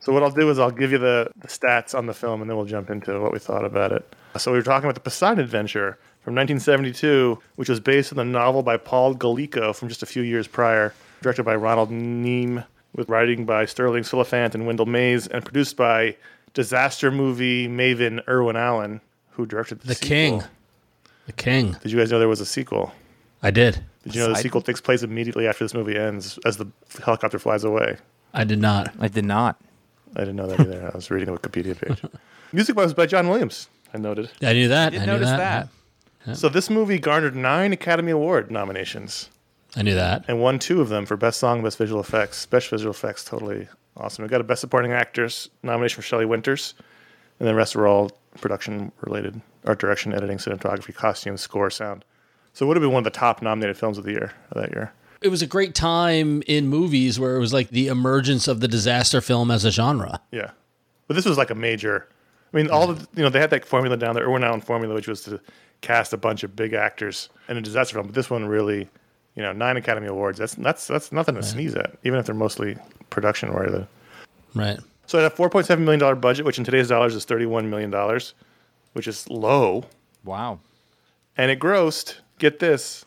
[0.00, 2.50] So what I'll do is I'll give you the, the stats on the film, and
[2.50, 4.14] then we'll jump into what we thought about it.
[4.36, 8.24] So we were talking about the Poseidon Adventure from 1972, which was based on the
[8.24, 12.64] novel by Paul Gallico from just a few years prior, directed by Ronald Neame,
[12.96, 16.16] with writing by Sterling Silliphant and Wendell Mayes, and produced by
[16.54, 20.08] disaster movie maven Irwin Allen, who directed the, the sequel.
[20.08, 20.42] king.
[21.26, 21.76] The king.
[21.82, 22.92] Did you guys know there was a sequel?
[23.42, 23.84] I did.
[24.04, 24.42] Did you know the Poseidon?
[24.42, 26.66] sequel takes place immediately after this movie ends, as the
[27.04, 27.98] helicopter flies away?
[28.32, 28.94] I did not.
[28.98, 29.60] I did not.
[30.16, 30.90] I didn't know that either.
[30.90, 32.00] I was reading the Wikipedia page.
[32.52, 33.68] Music was by John Williams.
[33.92, 34.30] I noted.
[34.40, 34.92] I knew that.
[34.92, 35.68] Did I knew notice that.
[36.32, 39.28] So this movie garnered nine Academy Award nominations
[39.76, 40.24] I knew that.
[40.28, 42.46] and won two of them for Best Song, Best Visual Effects.
[42.46, 44.22] Best Visual Effects, totally awesome.
[44.22, 46.74] We got a Best Supporting Actress nomination for Shelley Winters,
[47.38, 48.10] and the rest were all
[48.40, 52.04] production related: art direction, editing, cinematography, costumes, score, sound.
[52.52, 54.62] So it would have been one of the top nominated films of the year of
[54.62, 54.92] that year.
[55.20, 58.68] It was a great time in movies where it was like the emergence of the
[58.68, 60.20] disaster film as a genre.
[60.30, 60.50] Yeah,
[61.08, 62.08] but this was like a major.
[62.52, 64.94] I mean, all the you know they had that formula down there, Irwin Allen formula,
[64.94, 65.40] which was to
[65.80, 68.06] cast a bunch of big actors in a disaster film.
[68.06, 68.88] But this one really,
[69.36, 70.38] you know, nine Academy Awards.
[70.38, 72.76] That's that's that's nothing to sneeze at, even if they're mostly
[73.10, 73.86] production oriented.
[74.54, 74.78] Right.
[75.06, 77.46] So had a four point seven million dollar budget, which in today's dollars is thirty
[77.46, 78.34] one million dollars,
[78.94, 79.84] which is low,
[80.24, 80.60] Wow.
[81.36, 82.16] and it grossed.
[82.38, 83.04] Get this.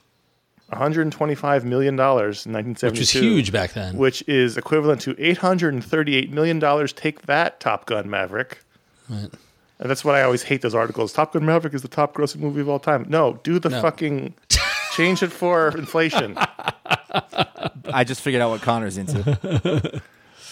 [0.73, 2.87] $125 million in 1972.
[2.91, 3.95] Which was huge back then.
[3.97, 6.87] Which is equivalent to $838 million.
[6.87, 8.59] Take that, Top Gun Maverick.
[9.09, 9.29] Right.
[9.79, 11.13] And that's why I always hate those articles.
[11.13, 13.05] Top Gun Maverick is the top grossing movie of all time.
[13.09, 13.81] No, do the No.
[13.81, 14.33] fucking
[14.93, 16.35] change it for inflation.
[17.93, 19.19] I just figured out what Conor's into.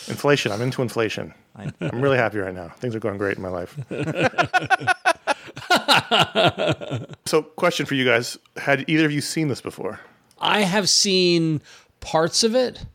[0.07, 0.51] inflation.
[0.51, 1.33] I'm into inflation.
[1.55, 2.69] I- I'm really happy right now.
[2.77, 3.75] Things are going great in my life.
[7.25, 9.99] so, question for you guys: Had either of you seen this before?
[10.39, 11.61] I have seen
[11.99, 12.85] parts of it.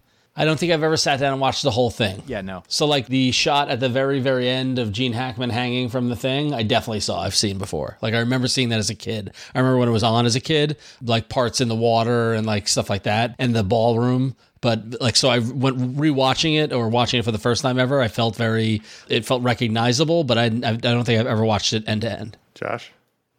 [0.40, 2.22] I don't think I've ever sat down and watched the whole thing.
[2.26, 2.62] yeah, no.
[2.66, 6.16] So like the shot at the very very end of Gene Hackman hanging from the
[6.16, 7.20] thing, I definitely saw.
[7.20, 7.98] I've seen before.
[8.00, 9.32] Like I remember seeing that as a kid.
[9.54, 12.46] I remember when it was on as a kid, like parts in the water and
[12.46, 14.34] like stuff like that, and the ballroom.
[14.62, 18.00] But like so, I went rewatching it or watching it for the first time ever.
[18.00, 21.86] I felt very, it felt recognizable, but I, I don't think I've ever watched it
[21.86, 22.36] end to end.
[22.54, 22.92] Josh?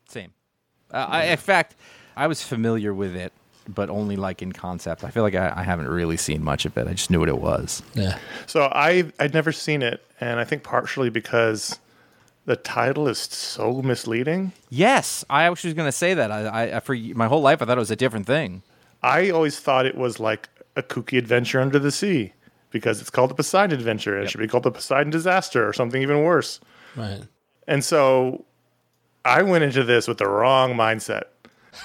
[0.08, 0.34] Same.
[0.92, 1.76] Uh, I, in fact,
[2.16, 3.34] I was familiar with it,
[3.68, 5.04] but only like in concept.
[5.04, 6.88] I feel like I, I haven't really seen much of it.
[6.88, 7.84] I just knew what it was.
[7.94, 11.80] Yeah, So I I'd never seen it, and I think partially because
[12.46, 14.52] the title is so misleading.
[14.70, 16.32] Yes, I actually was going to say that.
[16.32, 18.64] I, I, I for my whole life I thought it was a different thing.
[19.04, 22.34] I always thought it was like a kooky adventure under the sea
[22.72, 24.16] because it's called the Poseidon Adventure.
[24.16, 26.60] and It should be called the Poseidon Disaster or something even worse.
[26.96, 27.22] right.
[27.68, 28.46] And so
[29.24, 31.24] I went into this with the wrong mindset.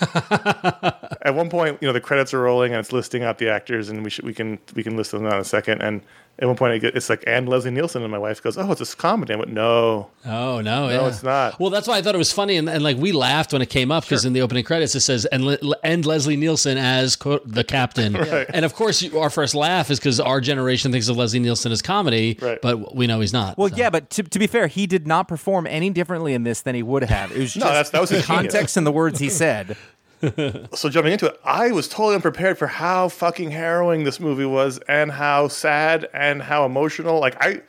[0.00, 3.88] At one point, you know, the credits are rolling and it's listing out the actors,
[3.88, 5.82] and we should we can we can list them out in a second.
[5.82, 6.02] And
[6.38, 8.70] at one point, it get- it's like and Leslie Nielsen, and my wife goes, "Oh,
[8.72, 11.08] it's a comedy." I went, "No, Oh no, no, yeah.
[11.08, 13.52] it's not." Well, that's why I thought it was funny, and, and like we laughed
[13.52, 16.36] when it came up because in the opening credits it says and Le- and Leslie
[16.36, 18.46] Nielsen as quote, the captain, Right.
[18.52, 21.72] and of course you, our first laugh is because our generation thinks of Leslie Nielsen
[21.72, 22.60] as comedy, Right.
[22.60, 23.56] but we know he's not.
[23.56, 23.76] Well, so.
[23.76, 26.74] yeah, but to, to be fair, he did not perform any differently in this than
[26.74, 27.32] he would have.
[27.32, 28.52] It was just No, that's- that was the his genius.
[28.52, 29.76] context and the words he said.
[30.74, 34.78] so jumping into it, I was totally unprepared for how fucking harrowing this movie was,
[34.88, 37.20] and how sad and how emotional.
[37.20, 37.62] Like I,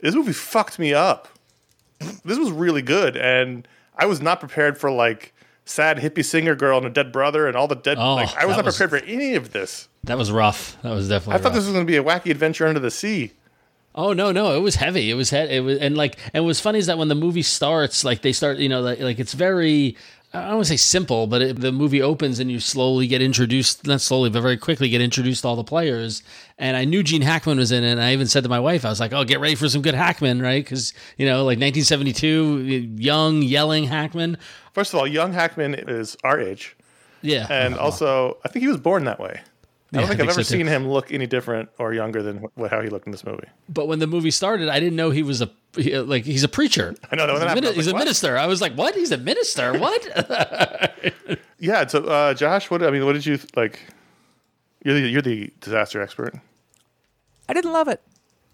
[0.00, 1.28] this movie fucked me up.
[2.24, 6.78] This was really good, and I was not prepared for like sad hippie singer girl
[6.78, 7.98] and a dead brother and all the dead.
[7.98, 9.88] Oh, like I was not was- prepared for any of this.
[10.04, 10.76] that was rough.
[10.82, 11.34] That was definitely.
[11.34, 11.54] I thought rough.
[11.54, 13.32] this was going to be a wacky adventure under the sea.
[13.92, 15.10] Oh no, no, it was heavy.
[15.10, 17.42] It was he- it was and like and what's funny is that when the movie
[17.42, 19.96] starts, like they start, you know, like, like it's very
[20.32, 23.20] I don't want to say simple, but it, the movie opens and you slowly get
[23.20, 26.22] introduced, not slowly, but very quickly get introduced to all the players.
[26.56, 27.90] And I knew Gene Hackman was in it.
[27.90, 29.82] And I even said to my wife, I was like, oh, get ready for some
[29.82, 30.62] good Hackman, right?
[30.64, 34.38] Because, you know, like 1972, young, yelling Hackman.
[34.72, 36.76] First of all, young Hackman is our age,
[37.22, 37.48] Yeah.
[37.50, 37.84] and uh-huh.
[37.84, 39.40] also I think he was born that way.
[39.92, 41.92] I don't Yeah, think I I've think ever so, seen him look any different or
[41.92, 43.48] younger than wh- how he looked in this movie.
[43.68, 46.48] but when the movie started, I didn't know he was a, he- like, he's a
[46.48, 46.94] preacher.
[47.10, 48.38] I know that He's, when a, that mini- was he's like, a minister.
[48.38, 48.94] I was like, what?
[48.94, 49.78] He's a minister?
[49.78, 51.38] What?
[51.58, 51.86] Yeah.
[51.86, 53.80] So, uh, Josh, what I mean, what did you like?
[54.84, 56.34] You're the, you're the disaster expert.
[57.48, 58.00] I didn't love it.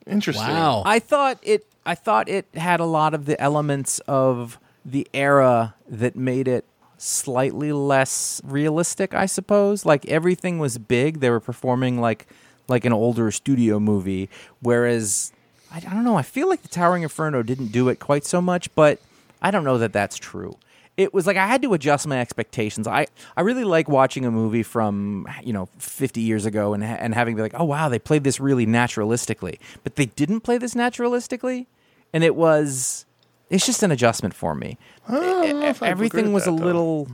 [0.09, 0.47] Interesting.
[0.49, 0.83] wow.
[0.85, 1.67] I thought it.
[1.85, 6.65] I thought it had a lot of the elements of the era that made it
[6.99, 9.15] slightly less realistic.
[9.15, 9.85] I suppose.
[9.85, 11.21] Like everything was big.
[11.21, 12.27] They were performing like
[12.69, 14.29] like an older studio movie,
[14.61, 15.33] whereas
[15.73, 16.17] I, don't know.
[16.17, 19.01] I feel like the Towering Inferno didn't do it quite so much, but
[19.43, 20.57] I don't know that that's true.
[20.97, 22.87] It was like I had to adjust my expectations.
[22.89, 23.07] I,
[23.37, 27.37] I really like watching a movie from you know 50 years ago and and having
[27.37, 31.67] be like, oh wow, they played this really naturalistically, but they didn't play this naturalistically,
[32.15, 33.05] and it was
[33.51, 34.79] it's just an adjustment for me.
[35.09, 36.57] I don't know if I agree Everything was a though.
[36.57, 37.09] little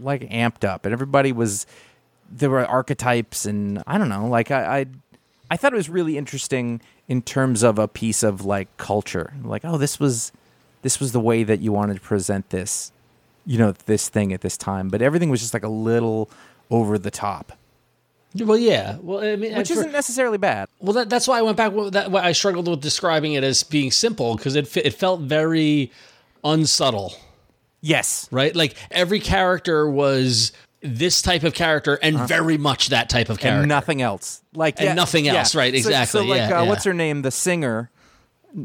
[0.00, 1.66] like amped up, and everybody was
[2.30, 4.80] there were archetypes, and I don't know, like I.
[4.80, 4.86] I
[5.50, 9.34] I thought it was really interesting in terms of a piece of like culture.
[9.44, 10.32] Like, oh, this was
[10.80, 12.92] this was the way that you wanted to present this,
[13.44, 14.88] you know, this thing at this time.
[14.88, 16.30] But everything was just like a little
[16.70, 17.52] over the top,
[18.36, 18.96] well, yeah.
[19.00, 20.68] Well, I mean, which for- isn't necessarily bad.
[20.80, 21.72] Well, that, that's why I went back.
[21.92, 25.92] That why I struggled with describing it as being simple because it it felt very
[26.42, 27.14] unsubtle,
[27.80, 28.54] Yes, right?
[28.56, 33.60] Like every character was this type of character and very much that type of character.
[33.60, 34.42] and nothing else.
[34.54, 35.34] Like And yeah, nothing yeah.
[35.34, 36.68] else, right, exactly, So, like, yeah, uh, yeah.
[36.68, 37.22] what's her name?
[37.22, 37.90] The singer,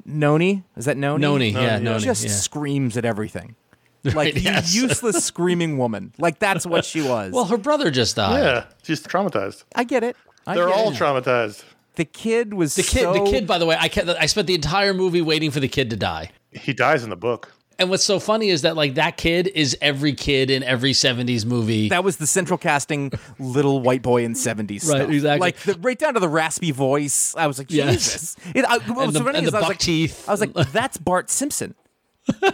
[0.05, 0.63] Noni.
[0.75, 1.21] Is that Noni?
[1.21, 1.79] Noni, yeah, yeah.
[1.79, 2.31] Noni, just yeah.
[2.31, 3.55] screams at everything.
[4.03, 4.73] Like Right, you yes.
[4.75, 6.13] useless screaming woman.
[6.17, 7.33] Like that's what she was.
[7.33, 8.41] Well, her brother just died.
[8.43, 9.63] Yeah, she's traumatized.
[9.75, 10.15] I get it.
[10.47, 10.95] I They're get all it.
[10.97, 11.63] traumatized.
[11.95, 13.45] the kid was The kid, so, the kid.
[13.45, 15.95] By the way, I kept, I spent the entire movie waiting for the kid to
[15.97, 16.31] die.
[16.51, 17.51] He dies in the book.
[17.77, 21.45] And what's so funny is that like that kid is every kid in every '70s
[21.45, 21.87] movie.
[21.89, 25.09] That was the central casting little white boy in 70s Right, stuff.
[25.09, 25.39] exactly.
[25.39, 27.35] Like the, right down to the raspy voice.
[27.37, 27.93] I was like, Yes.
[28.03, 28.35] Jesus.
[28.53, 29.79] It, I, what And was the- so funny and is the I was buck like,
[29.79, 30.27] teeth.
[30.27, 31.73] I was like, that's Bart Simpson.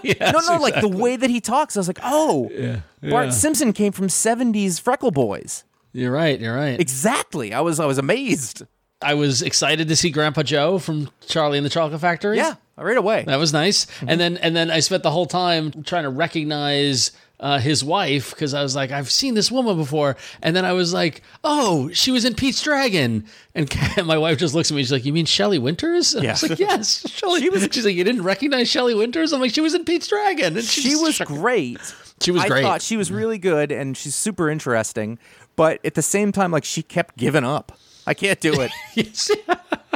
[0.04, 1.76] Yes, No, no, like the way that he talks.
[1.76, 2.50] I was like, oh,
[3.02, 3.30] Bart yeah.
[3.30, 5.64] Simpson came from 70s Freckle Boys.
[5.94, 6.40] You're right.
[6.40, 6.80] You're right.
[6.80, 7.54] Exactly.
[7.54, 8.64] I was I was amazed.
[9.02, 12.38] I was excited to see Grandpa Joe from Charlie and the Chocolate Factory.
[12.38, 13.24] Yeah, right away.
[13.26, 13.86] That was nice.
[13.86, 14.10] Mm-hmm.
[14.10, 18.32] And then and then I spent the whole time trying to recognize uh, his wife
[18.32, 20.16] because I was like, I've seen this woman before.
[20.42, 23.26] And then I was like, oh, she was in Pete's Dragon.
[23.54, 23.70] And
[24.06, 24.84] my wife just looks at me.
[24.84, 26.14] She's like, you mean Shelley Winters?
[26.14, 27.42] And I was like, yes, Shelley.
[27.42, 29.34] She was, she's like, you didn't recognize Shelley Winters?
[29.34, 30.56] I'm like, she was in Pete's Dragon.
[30.58, 31.80] And She was great.
[32.22, 32.64] She was I great.
[32.64, 35.20] thought she was really good and she's super interesting,
[35.58, 37.78] but at the same time, like she kept giving up.
[38.08, 38.72] I can't do it.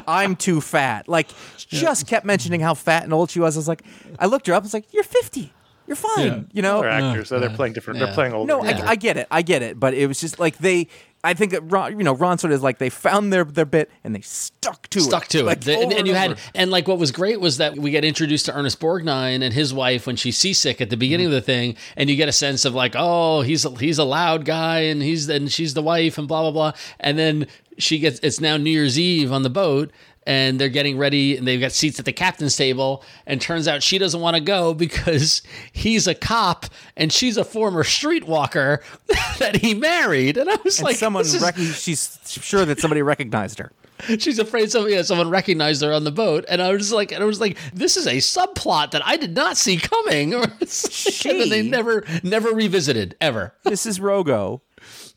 [0.08, 1.08] I'm too fat.
[1.08, 3.56] Like, just kept mentioning how fat and old she was.
[3.56, 3.84] I was like,
[4.18, 4.64] I looked her up.
[4.64, 5.54] I was like, you're 50.
[5.90, 6.26] You're fine.
[6.28, 6.40] Yeah.
[6.54, 6.82] You know?
[6.82, 8.00] They're actors, so they're playing different.
[8.00, 8.06] Yeah.
[8.06, 8.48] They're playing older.
[8.48, 8.86] No, Yeah.
[8.86, 9.28] I, I get it.
[9.32, 9.80] I get it.
[9.80, 10.88] But it was just like they.
[11.22, 13.66] I think that Ron, you know, Ron sort of is like they found their their
[13.66, 15.02] bit and they stuck to it.
[15.02, 15.64] stuck to Like, it.
[15.66, 18.46] The- and, and you had and like what was great was that we get introduced
[18.46, 21.76] to Ernest Borgnine and his wife when she's seasick at the beginning of the thing,
[21.98, 25.02] and you get a sense of like, oh, he's a, he's a loud guy, and
[25.02, 26.72] he's and she's the wife, and blah blah blah,
[27.02, 27.48] and then
[27.80, 29.92] she gets it's now New Year's Eve on the boat.
[30.26, 33.04] And they're getting ready, and they've got seats at the captain's table.
[33.26, 37.44] And turns out she doesn't want to go because he's a cop and she's a
[37.44, 38.80] former streetwalker
[39.40, 40.38] that he married.
[40.38, 43.72] And I was And like, someone this is- she's sure that somebody recognized her.
[44.18, 47.22] She's afraid some yeah, someone recognized her on the boat, and I was like, and
[47.22, 50.34] I was like, this is a subplot that I did not see coming.
[50.34, 53.54] Or it's and they never never revisited ever.
[53.66, 54.00] Mrs.
[54.00, 54.62] Rogo,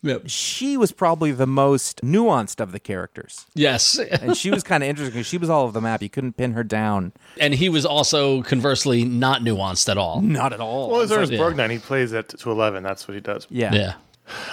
[0.03, 0.23] Yep.
[0.27, 3.47] she was probably the most nuanced of the characters.
[3.55, 6.03] Yes, And she was kind of interesting because she was all over the map.
[6.03, 7.12] You couldn't pin her down.
[7.41, 10.21] and he was also conversely not nuanced at all.
[10.21, 10.91] Not at all.
[10.91, 11.38] Well, as Ernest Yeah.
[11.38, 11.71] Borgnine.
[11.71, 12.83] He plays it to eleven.
[12.83, 13.47] That's what he does.
[13.51, 13.73] yeah.
[13.75, 13.95] Yeah,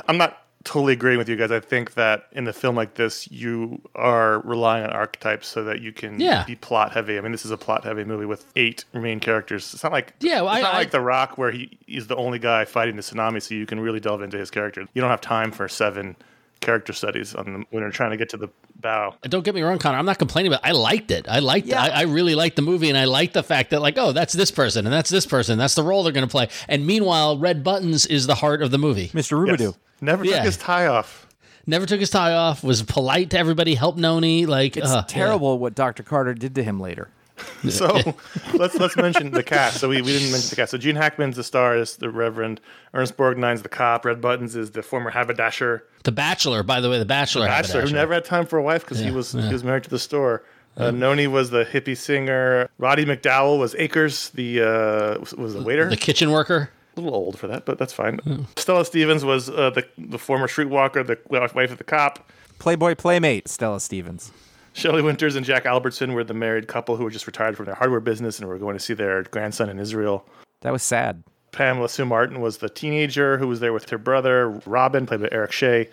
[0.08, 1.52] I'm not totally agreeing with you guys.
[1.52, 5.80] I think that in a film like this, you are relying on archetypes so that
[5.80, 6.44] you can Yeah.
[6.46, 7.18] be plot heavy.
[7.18, 9.74] I mean, this is a plot heavy movie with eight main characters.
[9.74, 12.08] It's not like Yeah, well, it's I- not I- like The Rock where he is
[12.08, 14.82] the only guy fighting the tsunami, so you can really delve into his character.
[14.94, 16.18] You don't have time for seven
[16.62, 19.16] character studies on the, when they're trying to get to the bow.
[19.24, 19.98] don't get me wrong, Conor.
[19.98, 20.62] I'm not complaining about.
[20.66, 21.28] I liked it.
[21.30, 21.68] I liked.
[21.68, 21.82] Yeah.
[21.82, 24.34] I, I really liked the movie, and I liked the fact that like, oh, that's
[24.34, 25.58] this person, and that's this person.
[25.58, 26.50] That's the role they're going to play.
[26.68, 29.10] And meanwhile, Red Buttons is the heart of the movie.
[29.10, 29.46] Mr.
[29.48, 29.60] Yes.
[29.60, 29.76] Rubidoux.
[30.02, 30.38] Never Yeah.
[30.38, 31.28] took his tie off.
[31.66, 32.64] Never took his tie off.
[32.64, 33.76] Was polite to everybody.
[33.76, 34.46] Helped Noni.
[34.46, 36.04] Like It's uh, terrible what Dr.
[36.04, 37.10] Carter did to him later.
[37.70, 38.16] So
[38.54, 39.80] let's let's mention the cast.
[39.80, 40.72] So we, we didn't mention the cast.
[40.72, 42.62] So Gene Hackman's the star, is the Reverend.
[42.94, 44.06] Ernest Borgnine's the cop.
[44.06, 45.86] Red Buttons is the former haberdasher.
[46.04, 47.48] The Bachelor, by the way, the Bachelor.
[47.48, 49.90] Bachelor who never had time for a wife because he was he was married to
[49.90, 50.44] the store.
[50.78, 52.70] Uh, Noni was the hippie singer.
[52.78, 55.90] Roddy McDowall was Acres, the uh, was, was the waiter.
[55.90, 56.70] The kitchen worker.
[56.96, 58.20] a little old for that, but that's fine.
[58.56, 62.30] Stella Stevens was uh, the the former streetwalker, the wife of the cop.
[62.60, 64.32] Playboy playmate Stella Stevens.
[64.80, 67.76] Shelley Winters and Jack Albertson were the married couple who were just retired from their
[67.76, 70.26] hardware business and were going to see their grandson in Israel.
[70.62, 71.24] That was sad.
[71.52, 75.30] Pamela Sue Martin was the teenager who was there with her brother, Robin, played by
[75.32, 75.90] Eric Shea.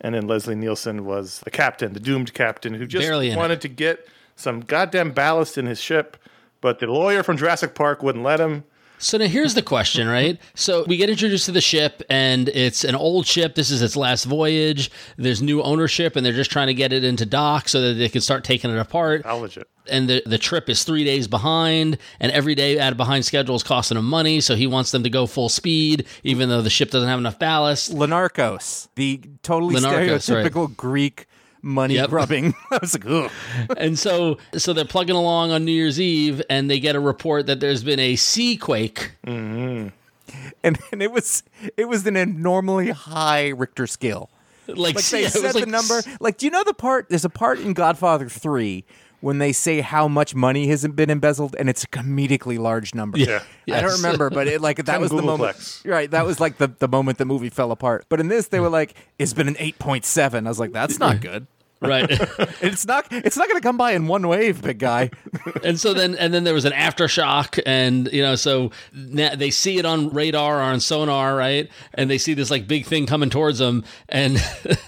[0.00, 3.68] And then Leslie Nielsen was the captain, the doomed captain, who just Barely wanted to
[3.68, 4.06] get
[4.36, 6.16] some goddamn ballast in his ship.
[6.60, 8.64] But the lawyer from Jurassic Park wouldn't let him.
[9.00, 10.38] So now here's the question, right?
[10.54, 13.54] So we get introduced to the ship, and it's an old ship.
[13.54, 14.90] This is its last voyage.
[15.16, 18.10] There's new ownership, and they're just trying to get it into dock so that they
[18.10, 19.22] can start taking it apart.
[19.22, 19.68] Salvage it.
[19.88, 23.56] And the the trip is three days behind, and every day out of behind schedule
[23.56, 24.40] is costing him money.
[24.42, 27.38] So he wants them to go full speed, even though the ship doesn't have enough
[27.38, 27.92] ballast.
[27.92, 30.52] Linarcos, the totally Linarcos, right.
[30.52, 31.26] stereotypical Greek
[31.62, 32.10] money Yep.
[32.10, 32.54] grubbing.
[32.70, 33.30] I was like, ugh.
[33.76, 37.46] and so so they're plugging along on New Year's Eve, and they get a report
[37.46, 39.12] that there's been a sea quake.
[39.26, 39.88] Mm-hmm.
[40.62, 41.42] And, and it was
[41.76, 44.30] it was an abnormally high Richter scale.
[44.68, 46.02] Like, Like they yeah, said was the like number.
[46.20, 47.08] Like, do you know the part?
[47.08, 48.84] There's a part in Godfather Three
[49.20, 53.18] when they say how much money hasn't been embezzled, and it's a comedically large number.
[53.18, 53.42] Yeah.
[53.70, 55.82] I don't remember, but it like that was the moment.
[55.84, 58.06] Right, that was like the the moment the movie fell apart.
[58.08, 60.46] But in this, they were like, "It's been an eight point seven.
[60.46, 61.46] I was like, "That's not good."
[61.80, 62.10] Right.
[62.62, 63.06] It's not.
[63.10, 65.10] It's not going to come by in one wave, big guy.
[65.64, 69.50] and so then and then there was an aftershock and you know so na- they
[69.50, 73.06] see it on radar or on sonar right and they see this like big thing
[73.06, 74.38] coming towards them and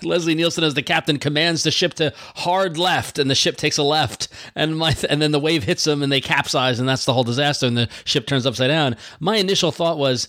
[0.03, 3.79] leslie nielsen as the captain commands the ship to hard left and the ship takes
[3.79, 6.89] a left and my th- and then the wave hits them and they capsize and
[6.89, 10.29] that's the whole disaster and the ship turns upside down my initial thought was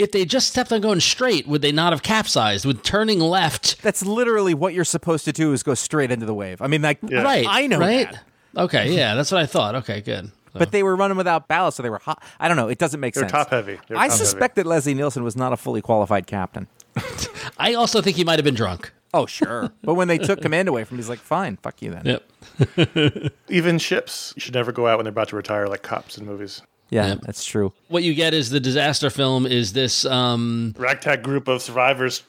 [0.00, 3.80] if they just stepped on going straight would they not have capsized would turning left
[3.82, 6.60] That's literally what you're supposed to do: is go straight into the wave.
[6.62, 8.24] I mean, like, right I know right that.
[8.64, 11.82] okay yeah that's what i thought okay good But they were running without ballast, so
[11.84, 12.20] they were hot.
[12.40, 12.66] I don't know.
[12.68, 13.30] It doesn't make They're sense.
[13.30, 13.78] top heavy.
[13.86, 16.66] They're I top suspect that Leslie Nielsen was not a fully qualified captain.
[17.58, 19.70] i also think he might have been drunk Oh, sure.
[19.82, 22.02] but when they took command away from him, he's like, fine, fuck you then.
[22.04, 26.26] yep Even ships should never go out when they're about to retire, like cops in
[26.26, 26.62] movies.
[26.90, 27.20] Yeah, Yep.
[27.22, 27.72] that's true.
[27.88, 32.22] what you get is the disaster film is this um Ragtag group of survivors.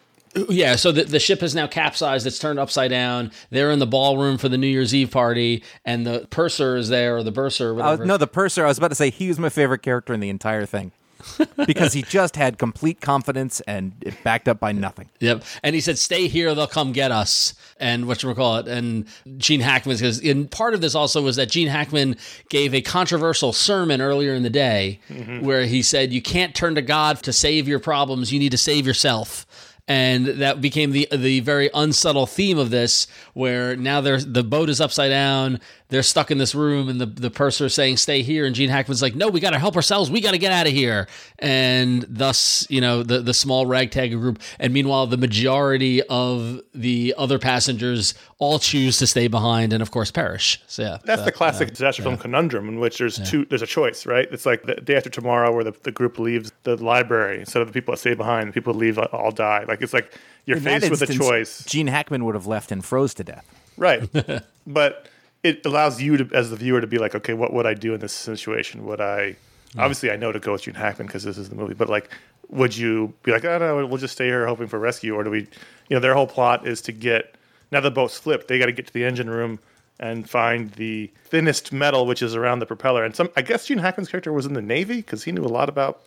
[0.49, 3.86] yeah so the, the ship has now capsized it's turned upside down they're in the
[3.88, 7.72] ballroom for the new year's eve party and the purser is there or the bursar
[7.72, 9.82] or Uh, whatever no, the purser, I was about to say he was my favorite
[9.82, 10.91] character in the entire thing.
[11.67, 15.09] because he just had complete confidence and it backed up by nothing.
[15.19, 15.43] Yep.
[15.63, 18.67] And he said, "Stay here; they'll come get us." And what you call it?
[18.67, 19.05] And
[19.38, 22.17] Gene Hackman because and part of this also was that Gene Hackman
[22.49, 25.45] gave a controversial sermon earlier in the day mm-hmm.
[25.45, 28.57] where he said, "You can't turn to God to save your problems; you need to
[28.57, 29.45] save yourself."
[29.88, 34.69] And that became the the very unsubtle theme of this, where now they're the boat
[34.69, 35.59] is upside down,
[35.92, 38.70] they're stuck in this room, and the the purser is saying, "Stay here," and Gene
[38.70, 40.10] Hackman's like, "No, we got to help ourselves.
[40.10, 44.12] We got to get out of here." And thus, you know, the the small ragtag
[44.14, 49.82] group, and meanwhile, the majority of the other passengers all choose to stay behind, and
[49.82, 50.62] of course, perish.
[50.66, 53.44] So yeah, That's the classic disaster film conundrum in which there's two.
[53.46, 54.28] There's a choice, right?
[54.32, 57.68] It's like the day after tomorrow, where the, the group leaves the library instead of
[57.68, 58.48] the people that stay behind.
[58.48, 59.66] The people that leave uh, all die.
[59.68, 62.72] Like it's like you're In that faced with a choice, Gene Hackman would have left
[62.72, 63.46] and froze to death.
[63.78, 64.10] right?
[64.68, 65.08] but
[65.44, 67.94] it allows you to, as the viewer, to be like, okay, what would I do
[67.94, 68.86] in this situation?
[68.86, 69.36] Would I?
[69.78, 71.74] Obviously, I know to go with Gene Hackman because this is the movie.
[71.74, 72.10] But like,
[72.50, 75.30] would you be like, oh no, we'll just stay here hoping for rescue, or do
[75.30, 75.39] we?
[75.89, 77.36] You know, their whole plot is to get
[77.72, 78.48] now the boat's flipped.
[78.48, 79.60] They got to get to the engine room
[80.00, 83.06] and find the thinnest metal, which is around the propeller.
[83.06, 85.48] And some, I guess Gene Hackman's character was in the Navy because he knew a
[85.48, 86.02] lot about.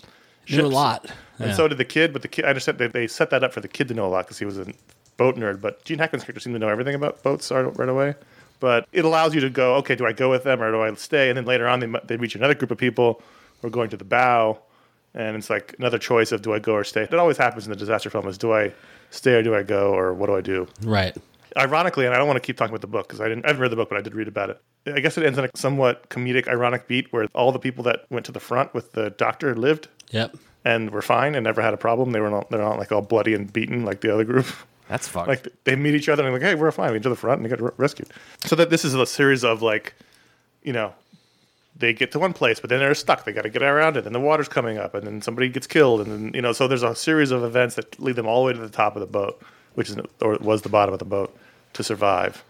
[0.49, 0.75] knew a ships.
[0.75, 1.11] lot.
[1.39, 3.53] And so did the kid, but the kid, I understand they, they set that up
[3.53, 4.67] for the kid to know a lot because he was a
[5.17, 5.61] boat nerd.
[5.61, 8.15] But Gene Hackman's character seemed to know everything about boats right away.
[8.61, 10.95] But it allows you to go, okay, do I go with them or do I
[10.95, 11.29] stay?
[11.29, 13.23] And then later on, they, they reach another group of people
[13.61, 14.59] who are going to the bow.
[15.15, 17.07] And it's like another choice of do I go or stay?
[17.07, 18.73] That always happens in the disaster film is do I
[19.11, 20.67] stay or do I go or what do I do?
[20.83, 21.17] right.
[21.57, 23.45] Ironically, and I don't want to keep talking about the book because I didn't.
[23.45, 24.61] I haven't read the book, but I did read about it.
[24.89, 28.07] I guess it ends on a somewhat comedic, ironic beat where all the people that
[28.11, 30.35] went to the front with the doctor lived Yep.
[30.65, 32.11] and were fine and never had a problem.
[32.11, 32.51] They were not.
[32.51, 34.47] They're not like all bloody and beaten like the other group.
[34.89, 35.29] That's fucked.
[35.29, 36.93] Like they meet each other and like, hey, we're fine.
[36.93, 38.09] We get to the front and they get re- rescued.
[38.45, 39.95] So that this is a series of like,
[40.63, 40.93] you know,
[41.77, 43.25] they get to one place, but then they're stuck.
[43.25, 45.67] They got to get around it, and the water's coming up, and then somebody gets
[45.67, 46.53] killed, and then you know.
[46.53, 48.95] So there's a series of events that lead them all the way to the top
[48.95, 49.43] of the boat,
[49.75, 51.37] which is or was the bottom of the boat
[51.73, 52.45] to survive.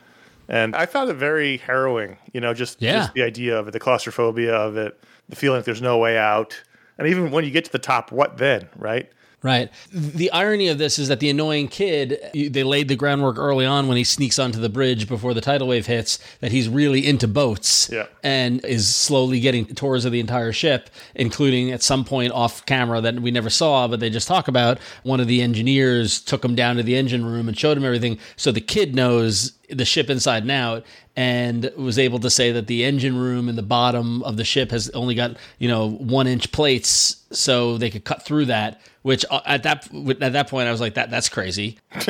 [0.47, 2.99] And I found it very harrowing, you know, just, Yeah.
[2.99, 6.19] just the idea of it, the claustrophobia of it, the feeling like there's no way
[6.19, 6.61] out.
[6.99, 9.11] And even when you get to the top, what then, right?
[9.45, 9.71] Right.
[9.93, 13.89] The irony of this is that the annoying kid, they laid the groundwork early on
[13.89, 17.29] when he sneaks onto the bridge before the tidal wave hits, that he's really into
[17.29, 18.07] boats Yeah.
[18.23, 23.03] and is slowly getting tours of the entire ship, including at some point off camera
[23.03, 24.79] that we never saw, but they just talk about.
[25.03, 28.19] One of the engineers took him down to the engine room and showed him everything.
[28.37, 30.85] So the kid knows the ship inside and out
[31.17, 34.71] and was able to say that the engine room in the bottom of the ship
[34.71, 39.25] has only got you know one inch plates so they could cut through that which
[39.31, 39.89] uh, at that
[40.21, 41.79] at that point i was like that that's crazy.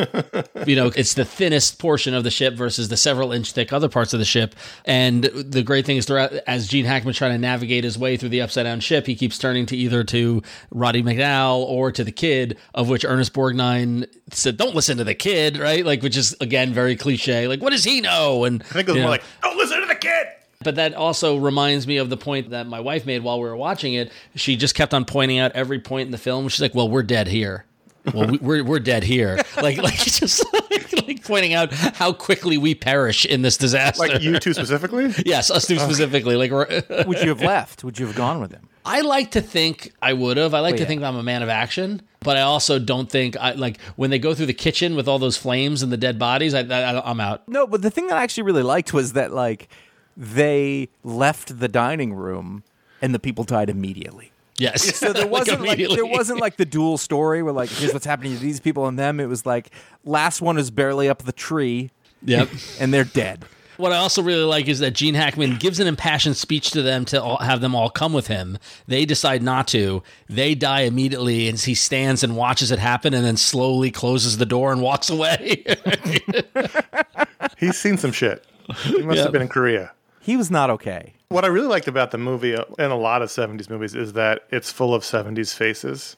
[0.66, 3.88] You know it's the thinnest portion of the ship versus the several inch thick other
[3.88, 4.54] parts of the ship
[4.86, 8.30] and the great thing is throughout as gene hackman trying to navigate his way through
[8.30, 12.12] the upside down ship he keeps turning to either to roddy mcdowall or to the
[12.12, 15.84] kid of which ernest borgnine said don't listen to the kid right?
[15.84, 18.92] Like which is again very cliche like what does he know and I think it
[18.92, 20.26] was more know, like, don't listen to the kid.
[20.62, 23.56] but that also reminds me of the point that my wife made while we were
[23.56, 24.10] watching it.
[24.34, 26.48] She just kept on pointing out every point in the film.
[26.48, 27.64] She's like, "Well, we're dead here.
[28.12, 32.58] Well, we, we're we're dead here." Like like just like, like pointing out how quickly
[32.58, 34.06] we perish in this disaster.
[34.06, 35.12] Like you two specifically?
[35.26, 36.36] yes, us two specifically.
[36.36, 37.82] Like we're, Would you have left?
[37.84, 38.68] Would you have gone with him?
[38.84, 40.52] I like to think I would have.
[40.54, 40.88] I like oh, to yeah.
[40.88, 44.18] think I'm a man of action, but I also don't think I like when they
[44.18, 46.52] go through the kitchen with all those flames and the dead bodies.
[46.54, 47.48] I, I I'm out.
[47.48, 49.68] No, but the thing that I actually really liked was that like
[50.16, 52.62] they left the dining room
[53.00, 54.32] and the people died immediately.
[54.58, 54.98] Yes.
[55.04, 55.96] So there wasn't like, immediately.
[55.96, 58.98] there wasn't like the dual story where like here's what's happening to these people and
[58.98, 59.18] them.
[59.18, 59.70] It was like
[60.04, 61.90] last one is barely up the tree
[62.26, 62.48] Yep.
[62.80, 63.44] and they're dead.
[63.76, 67.04] What I also really like is that Gene Hackman gives an impassioned speech to them
[67.06, 68.58] to all, have them all come with him.
[68.86, 70.02] They decide not to.
[70.28, 74.46] They die immediately, and he stands and watches it happen, and then slowly closes the
[74.46, 75.64] door and walks away.
[77.58, 78.44] He's seen some shit.
[78.84, 79.22] He must Yeah.
[79.24, 79.92] have been in Korea.
[80.20, 81.14] He was not okay.
[81.28, 84.42] What I really liked about the movie and a lot of 70s movies is that
[84.50, 86.16] it's full of 70s faces.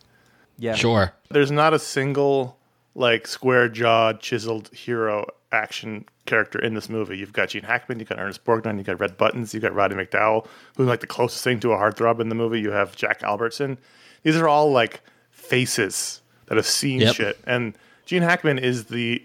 [0.58, 0.74] Yeah.
[0.74, 1.12] sure.
[1.30, 2.56] There's not a single
[2.94, 7.16] like square jawed, chiseled hero action character in this movie.
[7.18, 9.94] You've got Gene Hackman, you've got Ernest Borgnine, you've got Red Buttons, you've got Roddy
[9.94, 12.60] McDowall, who's like the closest thing to a heartthrob in the movie.
[12.60, 13.78] You have Jack Albertson.
[14.22, 17.14] These are all like faces that have seen Yep.
[17.14, 17.38] shit.
[17.46, 17.74] And
[18.06, 19.22] Gene Hackman is the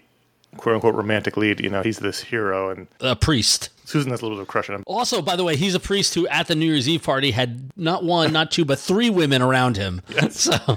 [0.56, 1.60] quote unquote romantic lead.
[1.60, 3.70] You know, he's this hero, and A priest.
[3.84, 4.84] Susan has a little bit of a crush on him.
[4.86, 7.70] Also, by the way, he's a priest who at the New Year's Eve party had
[7.76, 10.02] not one, not two, but three women around him.
[10.30, 10.52] So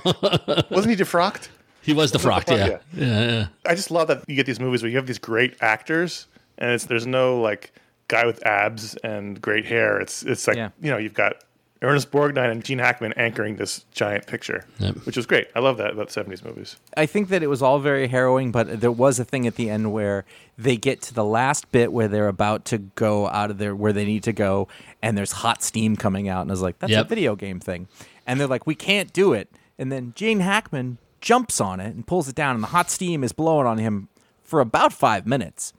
[0.71, 1.49] Wasn't he defrocked?
[1.85, 2.77] He was the frock, Frock, yeah.
[2.93, 3.21] yeah.
[3.31, 3.47] yeah.
[3.65, 6.27] I just love that you get these movies where you have these great actors,
[6.57, 7.71] and it's there's no like
[8.07, 9.99] guy with abs and great hair.
[9.99, 10.69] It's it's like Yeah.
[10.81, 11.35] you know you've got
[11.81, 14.65] Ernest Borgnine and Gene Hackman anchoring this giant picture,
[15.03, 15.47] which was great.
[15.55, 16.77] I love that about '70s movies.
[16.97, 19.69] I think that it was all very harrowing, but there was a thing at the
[19.69, 20.25] end where
[20.57, 23.93] they get to the last bit where they're about to go out of there where
[23.93, 24.67] they need to go,
[25.03, 27.05] and there's hot steam coming out, and I was like, "That's Yep.
[27.05, 27.87] a video game thing,"
[28.25, 32.05] and they're like, "We can't do it," and then Gene Hackman jumps on it and
[32.05, 34.07] pulls it down, and the hot steam is blowing on him
[34.43, 35.73] for about five minutes,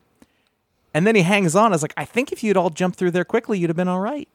[0.93, 1.73] and then he hangs on.
[1.73, 3.89] I was like, "I think if you'd all jumped through there quickly, you'd have been
[3.89, 4.29] all right."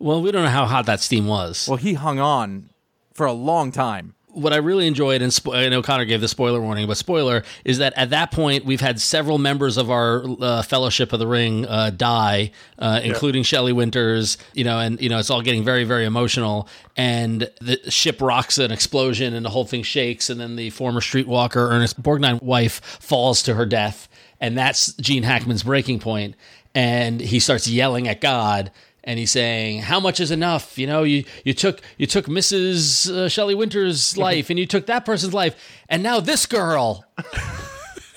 [0.00, 1.68] Well, we don't know how hot that steam was.
[1.68, 2.70] Well, he hung on
[3.12, 4.14] for a long time.
[4.38, 7.44] What I really enjoyed, and spo- I know Conor gave the spoiler warning, but spoiler
[7.64, 11.26] is that at that point we've had several members of our uh, Fellowship of the
[11.26, 14.38] Ring uh, die, uh, including Shelley Winters.
[14.54, 16.68] You know, and you know it's all getting very, very emotional.
[16.96, 20.30] And the ship rocks an explosion, and the whole thing shakes.
[20.30, 24.08] And then the former streetwalker Ernest Borgnine wife falls to her death,
[24.40, 26.34] and that's Gene Hackman's breaking.
[26.74, 28.70] And he starts yelling at God
[29.08, 30.76] and he's saying, "How much is enough?
[30.78, 33.10] You know, you you took you took Mrs.
[33.10, 35.56] Uh, Shelley Winter's life, and you took that person's life,
[35.88, 37.04] and now this girl."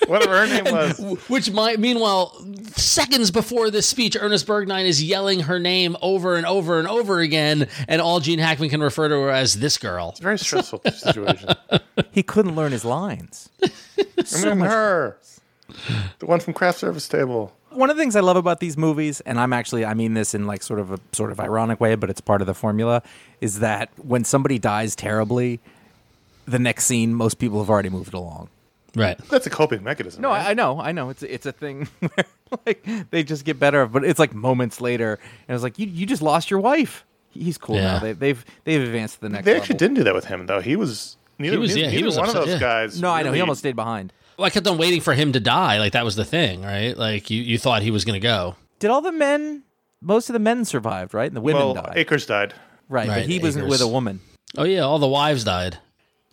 [0.08, 0.98] Whatever her name was.
[1.28, 2.36] Which, my, meanwhile,
[2.72, 7.20] seconds before this speech, Ernest Borgnine is yelling her name over and over and over
[7.20, 10.08] again, and all Gene Hackman can refer to her as this girl.
[10.10, 11.50] It's a Very stressful situation.
[12.10, 13.48] He couldn't learn his lines.
[14.34, 15.18] Remember her,
[16.18, 17.52] the one from Craft Service Table.
[17.74, 20.34] One of the things I love about these movies, and I'm actually I mean this
[20.34, 23.02] in like sort of a sort of ironic way, but it's part of the formula,
[23.40, 25.60] is that when somebody dies terribly,
[26.46, 28.48] the next scene most people have already moved along.
[28.94, 29.16] Right.
[29.30, 30.20] That's a coping mechanism.
[30.20, 30.46] No, right?
[30.46, 31.08] I, I know, I know.
[31.10, 32.26] It's it's a thing where
[32.66, 35.18] like they just get better, but it's like moments later,
[35.48, 37.04] and it's like you you just lost your wife.
[37.30, 37.82] He's cool Yeah.
[37.94, 37.98] now.
[38.00, 39.44] They, they've they've advanced to the next.
[39.46, 39.78] they actually level.
[39.78, 40.60] didn't do that with him though.
[40.60, 41.58] He was neither.
[41.58, 42.58] was- neither, yeah, he was one of those yeah.
[42.58, 43.00] guys.
[43.00, 43.28] No, I know.
[43.28, 44.12] He really- almost stayed behind.
[44.36, 45.78] Well, I kept on waiting for him to die.
[45.78, 46.96] Like, that was the thing, right?
[46.96, 48.56] Like, you, you thought he was going to go.
[48.78, 49.62] Did all the men?
[50.00, 51.26] Most of the men survived, right?
[51.28, 52.54] And the women Well, died, Acres died.
[52.88, 53.06] right?
[53.08, 54.20] Right, But he wasn't with a woman.
[54.58, 55.78] Oh, yeah, all the wives died.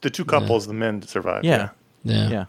[0.01, 1.45] The two couples, the men survived.
[1.45, 1.69] Yeah.
[2.03, 2.29] Yeah.
[2.29, 2.45] Yeah.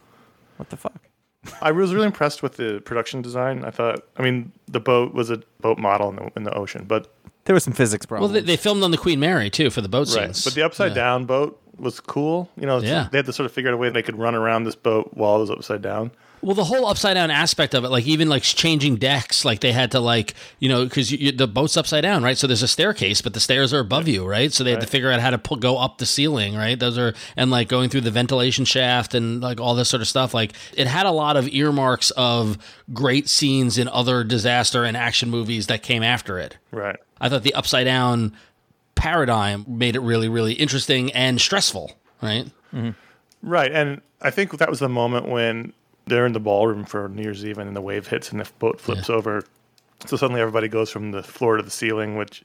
[0.56, 1.00] What the fuck?
[1.62, 3.64] I was really impressed with the production design.
[3.64, 6.84] I thought, I mean, the boat was a boat model in the, in the ocean,
[6.86, 7.12] but
[7.44, 8.32] There was some physics Well, problems.
[8.34, 10.24] they, they filmed on the Queen Mary too for the boat right.
[10.34, 10.44] scenes.
[10.44, 12.48] But the upside down boat was cool.
[12.58, 13.08] You know, Yeah.
[13.10, 15.10] they had to sort of figure out a way they could run around this boat
[15.14, 16.10] while it was upside down.
[16.42, 19.72] Well, the whole upside down aspect of it, like even like changing decks, like they
[19.72, 22.38] had to like you know because the boat's upside down, right?
[22.38, 24.50] So there's a staircase, but the stairs are above you, right?
[24.50, 26.78] So they had to figure out how to pull, go up the ceiling, right?
[26.80, 30.08] Those are and like going through the ventilation shaft and like all this sort of
[30.08, 30.32] stuff.
[30.32, 32.56] Like it had a lot of earmarks of
[32.94, 36.56] great scenes in other disaster and action movies that came after it.
[36.70, 36.96] Right.
[37.20, 38.32] I thought the upside down
[39.00, 41.92] paradigm made it really, really interesting and stressful,
[42.22, 42.46] right?
[42.72, 42.90] Mm-hmm.
[43.42, 43.72] Right.
[43.72, 45.72] And I think that was the moment when
[46.06, 48.48] they're in the ballroom for New Year's Eve and then the wave hits and the
[48.58, 49.44] boat flips over.
[50.06, 52.42] So suddenly everybody goes from the floor to the ceiling, which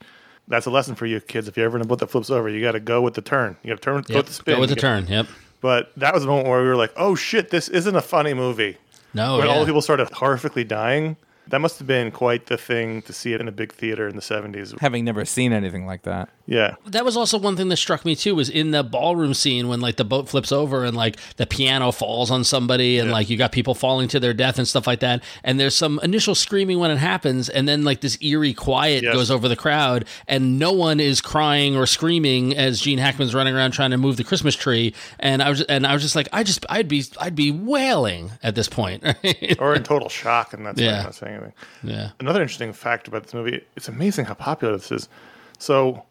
[0.48, 1.48] that's a lesson for you kids.
[1.48, 3.22] If you're ever in a boat that flips over, you got to go with the
[3.22, 3.58] turn.
[3.64, 4.56] You got to turn, go with the spin.
[4.56, 5.08] Go with the You turn.
[5.08, 5.28] Yep.
[5.62, 8.34] But that was the moment where we were like, oh shit, this isn't a funny
[8.34, 8.78] movie.
[9.14, 11.16] No, when all the people started horrifically dying,
[11.48, 14.16] that must have been quite the thing to see it in a big theater in
[14.16, 14.78] the 70s.
[14.80, 16.30] Having never seen anything like that.
[16.48, 16.76] Yeah.
[16.86, 19.82] that was also one thing that struck me too was in the ballroom scene when
[19.82, 23.38] like the boat flips over and like the piano falls on somebody and like you
[23.38, 26.78] got people falling to their death and stuff like that and there's some initial screaming
[26.78, 29.14] when it happens and then like this eerie quiet Yes.
[29.14, 33.56] goes over the crowd and no one is crying or screaming as Gene Hackman's running
[33.56, 36.28] around trying to move the Christmas tree and I was and I was just like
[36.32, 39.04] I just I'd be I'd be wailing at this point
[39.60, 40.98] Or in total shock, and that's why Yeah.
[41.00, 41.54] I'm not saying anything.
[41.84, 45.10] yeah Another interesting fact about this movie, it's amazing how popular this is.
[45.58, 46.04] So,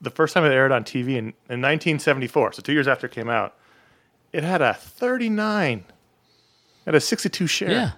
[0.00, 3.12] the first time it aired on TV in, in 1974, so two years after it
[3.12, 3.54] came out,
[4.32, 5.84] it had a 39, it
[6.84, 7.70] had a 62 share.
[7.70, 7.90] yeah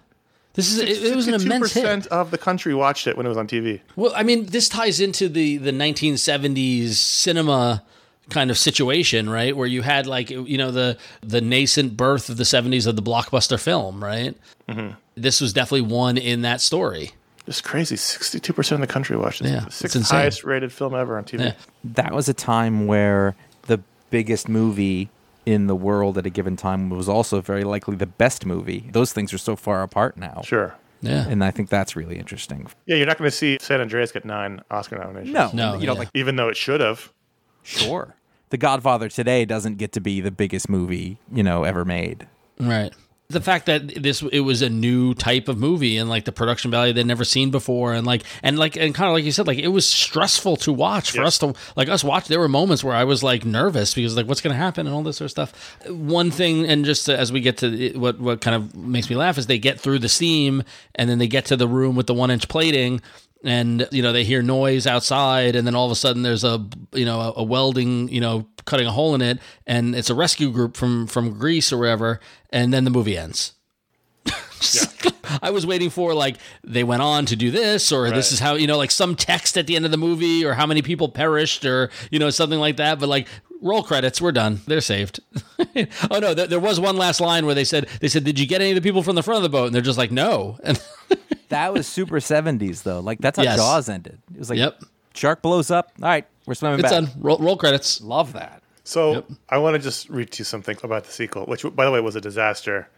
[0.54, 3.24] this is it, it was an immense hit percent of the country watched it when
[3.24, 3.80] it was on TV.
[3.94, 7.84] Well, I mean, this ties into the the 1970s cinema
[8.30, 9.56] kind of situation, right?
[9.56, 13.02] Where you had like you know the the nascent birth of the 70s of the
[13.02, 14.36] blockbuster film, right?
[14.68, 14.94] Mm-hmm.
[15.14, 17.12] This was definitely one in that story.
[17.50, 17.96] It's crazy.
[17.96, 19.48] 62% of the country watched it.
[19.48, 21.40] Yeah, the it's sixth highest rated film ever on TV.
[21.40, 21.52] Yeah.
[21.84, 23.34] That was a time where
[23.66, 23.80] the
[24.10, 25.10] biggest movie
[25.44, 28.88] in the world at a given time was also very likely the best movie.
[28.92, 30.42] Those things are so far apart now.
[30.44, 30.74] Sure.
[31.02, 31.26] Yeah.
[31.28, 32.68] And I think that's really interesting.
[32.86, 35.34] Yeah, you're not going to see San Andreas get nine Oscar nominations.
[35.34, 35.98] No, No, you know, yeah.
[35.98, 37.12] like Even though it should have.
[37.64, 38.14] sure.
[38.50, 42.26] The Godfather today doesn't get to be the biggest movie, you know, ever made.
[42.58, 42.92] Right.
[43.30, 46.70] The fact that this it was a new type of movie and like the production
[46.70, 49.46] value they'd never seen before and like and like and kind of like you said
[49.46, 51.26] like it was stressful to watch for Yes.
[51.28, 54.26] us to like us watch there were moments where I was like nervous because like
[54.26, 55.78] what's going to happen and all this sort of stuff.
[55.88, 59.38] One thing and just as we get to what what kind of makes me laugh
[59.38, 60.62] is they get through the steam
[60.96, 63.00] and then they get to the room with the 1 inch plating
[63.44, 66.66] and you know they hear noise outside and then all of a sudden there's a
[66.92, 70.14] you know a, a welding you know cutting a hole in it and it's a
[70.14, 72.20] rescue group from from Greece or wherever
[72.50, 73.54] and then the movie ends.
[75.42, 78.54] I was waiting for like they went on to do this or this is how
[78.54, 81.08] you know like some text at the end of the movie or how many people
[81.08, 83.26] perished or you know something like that but like
[83.62, 84.60] roll credits we're done.
[84.66, 85.20] They're saved.
[86.10, 88.46] Oh no there, there was one last line where they said they said did you
[88.46, 89.66] get any of the people from the front of the boat?
[89.66, 90.58] And they're just like no.
[90.64, 90.80] And
[91.50, 93.00] That was super 70s, though.
[93.00, 93.56] Like, that's how Yes.
[93.58, 94.18] Jaws ended.
[94.34, 94.82] It was like, Yep.
[95.14, 95.92] shark blows up.
[96.02, 96.92] All right, we're swimming it's back.
[97.04, 98.62] done roll, roll credits Love that.
[98.84, 101.90] So I want to just read to you something about the sequel, which, by the
[101.92, 102.88] way, was a disaster.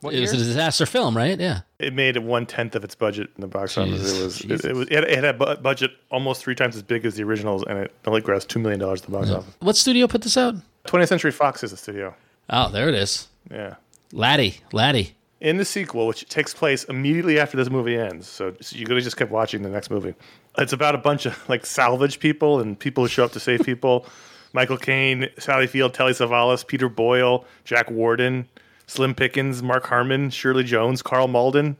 [0.00, 3.28] What it was a disaster film right yeah It made one tenth of its budget
[3.36, 4.18] in the box office.
[4.18, 6.74] It was it, it was it had, it had a bu- budget almost three times
[6.74, 9.28] as big as the originals, and it only grossed two million dollars at the box
[9.30, 9.52] office.
[9.60, 10.54] what studio put this out
[10.86, 12.14] 20th Century Fox is the studio.
[12.48, 13.74] oh there it is Yeah.
[14.10, 18.76] laddie laddie In the sequel, which takes place immediately after this movie ends, so, so
[18.76, 20.14] you could have just kept watching the next movie.
[20.58, 23.62] It's about a bunch of like salvage people and people who show up to save
[23.62, 24.06] people.
[24.52, 28.48] Michael Caine, Sally Field, Telly Savalas, Peter Boyle, Jack Warden,
[28.86, 31.76] Slim Pickens, Mark Harmon, Shirley Jones, Karl Malden,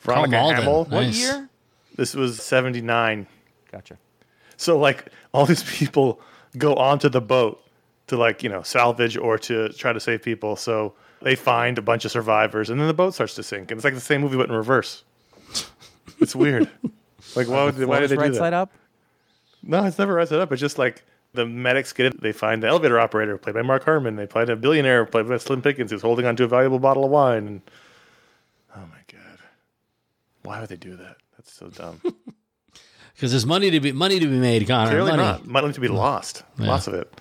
[0.00, 0.88] Veronica Malden, Hamel.
[0.90, 0.92] nice.
[0.92, 1.48] What year?
[1.96, 3.26] This was seventy nine.
[3.72, 3.96] Gotcha.
[4.56, 6.20] So like all these people
[6.56, 7.62] go onto the boat
[8.08, 10.56] to like, you know, salvage or to try to save people.
[10.56, 13.70] So they find a bunch of survivors and then the boat starts to sink.
[13.70, 15.04] And it's like the same movie but in reverse.
[16.20, 16.70] It's weird.
[17.36, 18.38] like why would they, why did they do right that?
[18.38, 18.72] side up?
[19.62, 20.52] No, it's never right side up.
[20.52, 21.04] It's just like
[21.34, 22.20] the medics get it.
[22.20, 24.16] They find the elevator operator played by Mark Harmon.
[24.16, 27.10] They find a billionaire played by Slim Pickens who's holding onto a valuable bottle of
[27.10, 27.46] wine.
[27.46, 27.60] And
[28.76, 29.38] oh my god,
[30.42, 31.16] why would they do that?
[31.36, 32.00] That's so dumb.
[33.14, 35.46] because there's money to be money to be made Conor Clearly money not.
[35.46, 36.44] Money to be lost.
[36.58, 37.20] Lots of it.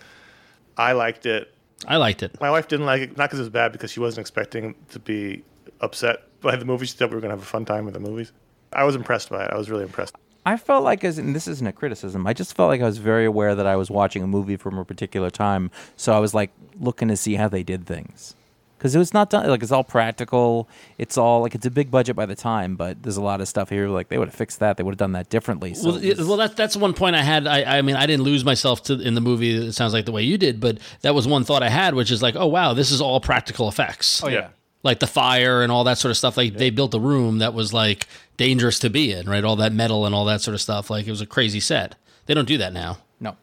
[0.77, 1.53] I liked it.
[1.85, 3.99] I liked it My wife didn't like it, not because it was bad, because she
[3.99, 5.43] wasn't expecting to be
[5.81, 6.85] upset by the movie.
[6.85, 8.31] She thought we were going to have a fun time with the movies.
[8.73, 9.51] I was impressed by it.
[9.51, 10.15] I was really impressed.
[10.45, 12.99] I felt like, as and this isn't a criticism, I just felt like I was
[12.99, 15.71] very aware that I was watching a movie from a particular time.
[15.97, 18.33] So I was like looking to see how they did things.
[18.77, 20.67] Because it was not done like it's all practical.
[20.97, 23.47] It's all like it's a big budget by the time, but there's a lot of
[23.47, 24.77] stuff here like they would have fixed that.
[24.77, 25.73] They would have done that differently.
[25.73, 27.47] So Well, it it- was- well, that's that's one point I had.
[27.47, 29.55] I, I mean, I didn't lose myself to in the movie.
[29.67, 32.11] It sounds like the way you did, but that was one thought I had, which
[32.11, 34.23] is like, oh wow, this is all practical effects.
[34.23, 34.49] oh yeah.
[34.83, 36.37] like the fire and all that sort of stuff.
[36.37, 38.07] Like they built a room that was like
[38.37, 39.43] dangerous to be in, right?
[39.43, 40.89] All that metal and all that sort of stuff.
[40.89, 41.95] Like it was a crazy set.
[42.27, 42.99] They don't do that now.
[43.19, 43.35] No.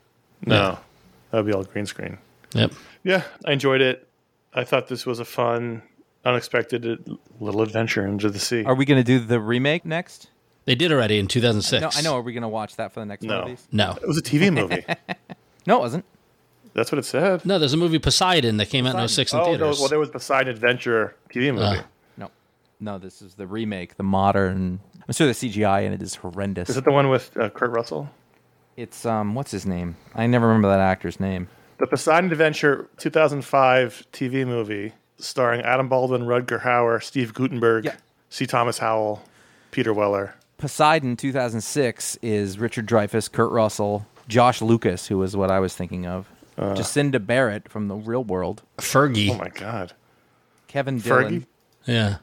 [0.47, 0.79] No,
[1.31, 2.19] that would be all green screen.
[2.55, 2.73] Yep.
[3.03, 4.07] Yeah, I enjoyed it.
[4.55, 5.83] I thought this was a fun,
[6.25, 7.09] unexpected
[7.41, 8.65] little adventure into the sea.
[8.65, 10.29] Are we going to do the remake next?
[10.65, 11.83] They did already in 2006.
[11.83, 12.17] No, I know.
[12.17, 13.43] Are we going to watch that for the next one No.
[13.43, 13.69] of these?
[13.71, 14.85] No, It was a TV movie.
[15.67, 16.05] No, it wasn't.
[16.73, 17.45] That's what it said.
[17.45, 17.59] no.
[17.59, 19.79] There's a movie Poseidon that came out in 06 in Oh, no, theaters.
[19.81, 21.79] well, there was Poseidon Adventure TV movie.
[21.81, 21.83] Uh.
[22.17, 22.31] No.
[22.81, 24.81] No, this is the remake, the modern.
[25.07, 26.71] I'm sure the CGI in it is horrendous.
[26.71, 28.09] Is it the one with uh, Kurt Russell?
[28.77, 29.97] It's um, what's his name?
[30.15, 31.49] I never remember that actor's name.
[31.79, 37.97] The Poseidon Adventure 2005 TV movie starring Adam Baldwin, Rutger Hauer, Steve Guttenberg, Yeah.
[38.31, 38.47] C.
[38.47, 39.23] Thomas Howell,
[39.71, 40.35] Peter Weller.
[40.59, 46.07] Poseidon 2006 is Richard Dreyfuss, Kurt Russell, Josh Lucas, who was what I was thinking
[46.07, 46.75] of, uh.
[46.75, 49.31] Jacinda Barrett from the Real World, Fergie.
[49.31, 49.93] Oh my God.
[50.69, 51.41] Kevin Dillon.
[51.41, 51.47] Fergie?
[51.87, 52.17] yeah.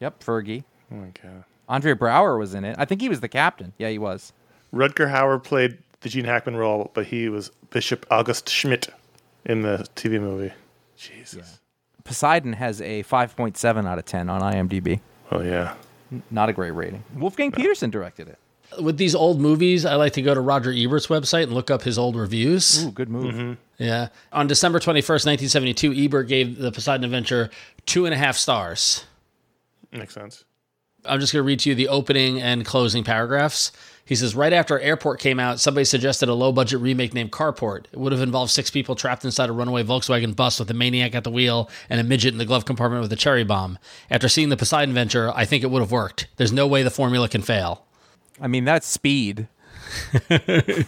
[0.00, 0.64] Yep, Fergie.
[0.92, 1.44] Oh my God.
[1.68, 2.76] Andre Braugher was in it.
[2.78, 3.72] I think he was the captain.
[3.78, 4.32] Yeah, he was.
[4.74, 8.88] Rutger Hauer played the Gene Hackman role, but he was Bishop August Schmidt
[9.44, 10.52] in the TV movie.
[10.96, 11.60] Jesus.
[12.04, 15.00] Poseidon has a 5.7 out of 10 on IMDb.
[15.30, 15.74] Oh, yeah.
[16.30, 17.02] Not a great rating.
[17.16, 18.38] Wolfgang Petersen directed it.
[18.80, 21.82] With these old movies, I like to go to Roger Ebert's website and look up
[21.82, 22.84] his old reviews.
[22.84, 23.34] Ooh, good move.
[23.34, 23.52] Mm-hmm.
[23.78, 24.08] Yeah.
[24.32, 27.50] On December 21st, 1972, Ebert gave the Poseidon Adventure
[27.86, 29.04] two and a half stars.
[29.92, 30.44] Makes sense.
[31.04, 33.72] I'm just going to read to you the opening and closing paragraphs.
[34.06, 37.86] He says, right after Airport came out, somebody suggested a low budget remake named Carport.
[37.92, 41.16] It would have involved six people trapped inside a runaway Volkswagen bus with a maniac
[41.16, 43.78] at the wheel and a midget in the glove compartment with a cherry bomb.
[44.08, 46.28] After seeing the Poseidon Venture, I think it would have worked.
[46.36, 47.84] There's no way the formula can fail.
[48.40, 49.48] I mean, that's speed.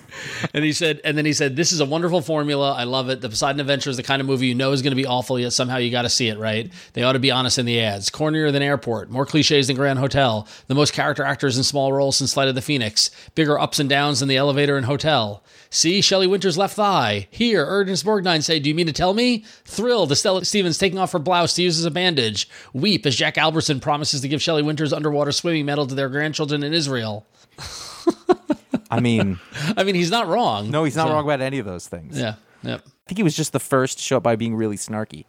[0.54, 2.72] And he said, and then he said, "This is a wonderful formula.
[2.72, 3.20] I love it.
[3.20, 5.38] The Poseidon Adventure is the kind of movie you know is going to be awful,
[5.38, 6.38] yet somehow you got to see it.
[6.38, 6.72] Right?
[6.92, 8.10] They ought to be honest in the ads.
[8.10, 10.48] Cornier than Airport, more cliches than Grand Hotel.
[10.66, 13.10] The most character actors in small roles since Flight of the Phoenix.
[13.34, 15.44] Bigger ups and downs than the elevator and hotel.
[15.70, 17.28] See Shelley Winter's left thigh.
[17.30, 21.12] Here, Ernest Borgnine say, "Do you mean to tell me?" Thrilled, Estella Stevens taking off
[21.12, 22.48] her blouse to use as a bandage.
[22.72, 26.62] Weep as Jack Albertson promises to give Shelley Winter's underwater swimming medal to their grandchildren
[26.62, 27.26] in Israel.
[28.90, 29.38] I mean,
[29.76, 30.70] I mean, he's not wrong.
[30.70, 32.18] no, he's not So- wrong about any of those things.
[32.18, 32.34] Yeah.
[32.62, 32.82] Yep.
[32.86, 35.24] I think he was just the first to show up by being really snarky.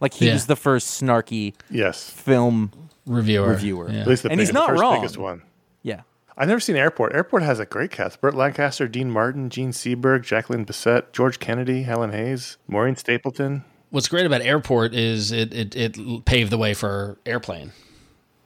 [0.00, 0.34] Like he Yeah.
[0.34, 2.08] was the first snarky Yes.
[2.10, 2.70] film
[3.06, 3.48] reviewer.
[3.48, 3.90] reviewer.
[3.90, 4.00] Yeah.
[4.02, 5.00] At least the, And he's big- the not first wrong.
[5.00, 5.42] biggest one.
[5.82, 6.00] Yeah.
[6.36, 7.14] I've never seen Airport.
[7.14, 8.20] Airport has a great cast.
[8.20, 13.64] Burt Lancaster, Dean Martin, Jean Seberg, Jacqueline Bisset, George Kennedy, Helen Hayes, Maureen Stapleton.
[13.90, 17.70] What's great about Airport is it, it it paved the way for Airplane,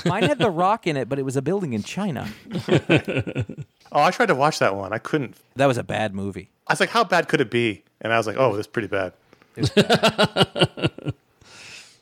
[0.06, 2.28] Mine had The Rock in it, but it was a building in China.
[3.92, 4.92] Oh, I tried to watch that one.
[4.92, 5.36] I couldn't.
[5.56, 6.50] That was a bad movie.
[6.68, 7.84] I was like, how bad could it be?
[8.02, 9.14] And I was like, oh, this is pretty bad.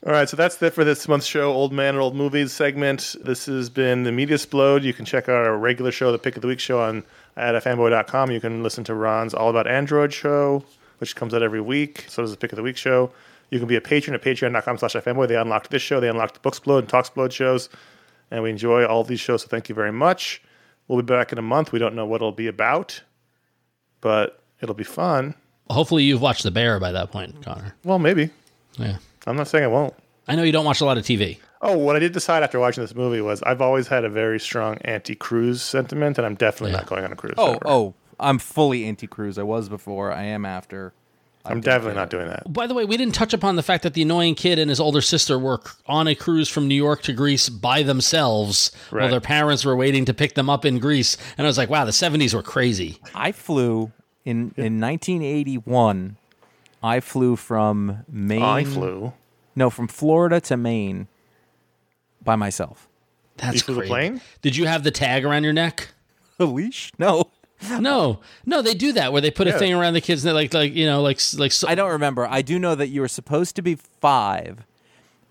[0.06, 3.16] All right, so that's it for this month's show, Old Man and Old Movies segment.
[3.24, 4.84] This has been the Mediasplode.
[4.84, 7.04] You can check out our regular show, the Pick of the Week show, on
[7.38, 8.30] at fanboy.com.
[8.32, 10.64] You can listen to Ron's All About Android show,
[11.06, 12.06] which comes out every week.
[12.10, 13.12] So does the Pick of the Week show.
[13.52, 15.28] You can be a patron at patreon.com slash fanboy.
[15.28, 16.00] They unlocked this show.
[16.00, 17.70] They unlocked the Booksplode and talks, Talksplode shows.
[18.32, 20.42] And we enjoy all these shows, so thank you very much.
[20.88, 21.72] We'll be back in a month.
[21.72, 23.02] We don't know what it'll be about,
[24.02, 25.36] but it'll be fun.
[25.70, 27.76] Hopefully, you've watched The Bear by that point, Conor.
[27.84, 28.32] Well, maybe.
[28.78, 28.98] Yeah.
[29.28, 29.94] I'm not saying I won't.
[30.28, 31.38] I know you don't watch a lot of TV.
[31.62, 34.40] Oh, what I did decide after watching this movie was I've always had a very
[34.40, 36.78] strong anti-cruise sentiment, and I'm definitely Yeah.
[36.78, 37.36] not going on a cruise.
[37.38, 37.60] Oh, ever.
[37.66, 39.38] oh, I'm fully anti-cruise.
[39.38, 40.12] I was before.
[40.12, 40.94] I am after.
[41.48, 42.52] I'm definitely not doing that.
[42.52, 44.80] By the way, we didn't touch upon the fact that the annoying kid and his
[44.80, 49.22] older sister were on a cruise from New York to Greece by themselves while their
[49.22, 51.18] parents were waiting to pick them up in Greece.
[51.38, 52.98] And I was like, wow, the 70s were crazy.
[53.14, 53.92] I flew
[54.24, 56.18] in in 1981.
[56.82, 58.42] I flew from Maine.
[58.42, 59.14] I flew.
[59.56, 61.08] No, from Florida to Maine
[62.24, 62.88] by myself.
[63.38, 63.90] That's You flew the crazy.
[63.92, 64.22] plane?
[64.42, 65.90] Did you have the tag around your neck?
[66.40, 66.92] A leash?
[66.98, 67.26] No,
[67.80, 70.34] No, no, they do that where they put a thing around the kids and they
[70.34, 72.28] like, like you know, like, like so, I don't remember.
[72.28, 74.66] I do know that you were supposed to be five,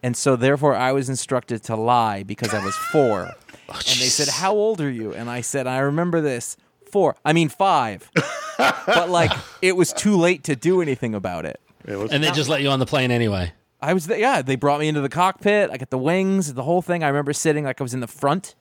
[0.02, 3.30] and so therefore I was instructed to lie because I was four.
[3.66, 6.58] Oh, and they said, "How old are you?" And I said, "I remember this
[6.90, 7.16] four.
[7.24, 8.10] I mean five.
[8.58, 11.58] but like it was too late to do anything about it.
[11.86, 13.54] It was, and they just let you on the plane anyway.
[13.80, 14.18] I was there.
[14.18, 15.70] Yeah, they brought me into the cockpit.
[15.70, 17.02] I got the wings, the whole thing.
[17.02, 18.54] I remember sitting like I was in the front.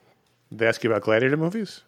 [0.50, 1.82] they ask you about gladiator movies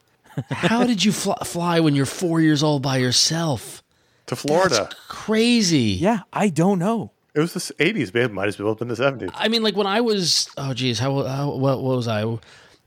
[0.51, 3.83] How did you fly, fly when you're four years old by yourself?
[4.27, 4.89] to Florida.
[5.09, 5.97] Crazy.
[6.01, 7.13] Yeah, I don't know.
[7.35, 8.33] It was the 80s, babe.
[8.33, 9.31] Might as well have been the 70s.
[9.35, 12.25] I mean, like when I was, oh geez, how, how what, what was I?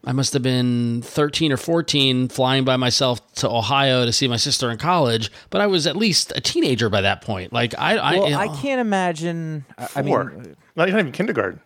[0.06, 4.36] I must have been 13 or 14 flying by myself to Ohio to see my
[4.38, 7.54] sister in college, but I was at least a teenager by that point.
[7.54, 9.66] Like I, I, Well, you I can't imagine.
[9.78, 10.24] I- I Four.
[10.26, 11.60] mean, uh, not even kindergarten.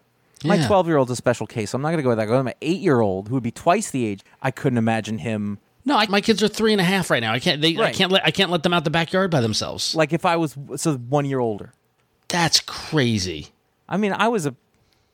[0.44, 0.68] my yeah.
[0.68, 1.72] 12 year old's a special case.
[1.72, 2.26] So I'm not going to go with that.
[2.26, 4.22] Go with my eight year old who would be twice the age.
[4.42, 5.58] I couldn't imagine him.
[5.86, 7.34] No, I, my kids are three and a half right now.
[7.34, 7.62] I can't.
[7.62, 8.26] They, I can't let.
[8.26, 9.94] I can't let them out the backyard by themselves.
[9.96, 11.74] Like if I was so one year older.
[12.30, 13.48] That's crazy.
[13.88, 14.52] I mean, I was a,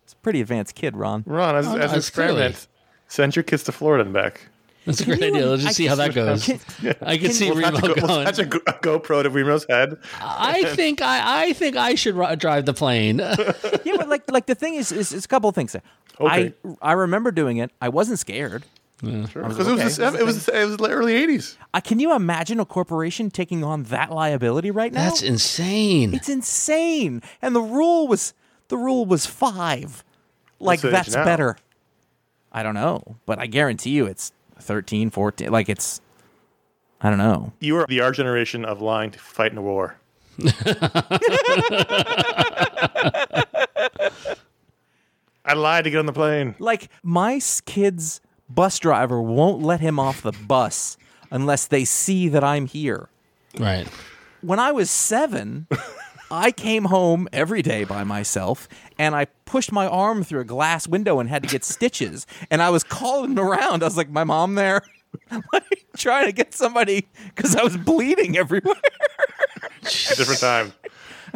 [0.05, 1.23] was a pretty advanced kid, Ron.
[1.25, 2.67] Ron, as, Oh, no, as an it's clearly- experiment,
[3.07, 4.41] send your kids to Florida and back.
[4.85, 5.45] That's a great idea.
[5.47, 6.45] Let's just I see how that goes.
[6.81, 8.21] Can- I can see We'll attach, Remo a, go- we'll going.
[8.27, 9.97] attach a, go- a GoPro to Remo's head.
[10.21, 13.19] I think I, I think I should ri- drive the plane.
[13.19, 15.73] yeah, but like like the thing is, is, is a couple of things.
[15.73, 15.81] there.
[16.21, 16.53] Okay.
[16.81, 17.71] I I remember doing it.
[17.81, 18.63] I wasn't scared.
[19.01, 21.55] Because okay, it, was the, it, was, it was the early 80s.
[21.73, 25.05] Uh, can you imagine a corporation taking on that liability right now?
[25.05, 26.13] That's insane.
[26.13, 27.21] It's insane.
[27.41, 28.33] And the rule was
[28.67, 30.03] the rule was five.
[30.59, 31.23] Like the that's now?
[31.23, 31.57] better.
[32.51, 35.49] I don't know, but I guarantee you it's 13, 14.
[35.49, 36.01] Like it's
[36.99, 37.53] I don't know.
[37.59, 39.95] You are the our generation of lying to fight in a war.
[45.45, 46.55] I lied to get on the plane.
[46.59, 48.19] Like my kid's
[48.49, 50.97] bus driver won't let him off the bus
[51.31, 53.09] unless they see that I'm here.
[53.59, 53.87] right.
[54.41, 55.67] when I was seven,
[56.31, 60.87] I came home every day by myself and I pushed my arm through a glass
[60.87, 62.25] window and had to get stitches.
[62.51, 63.83] And I was calling around.
[63.83, 64.81] I was like, my mom there?
[65.53, 68.75] like, trying to get somebody because I was bleeding everywhere.
[69.81, 70.73] Different time.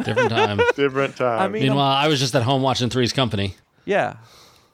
[0.04, 0.60] Different time.
[0.76, 1.40] Different time.
[1.40, 3.54] I mean- Meanwhile, I was just at home watching Three's Company.
[3.84, 4.16] yeah.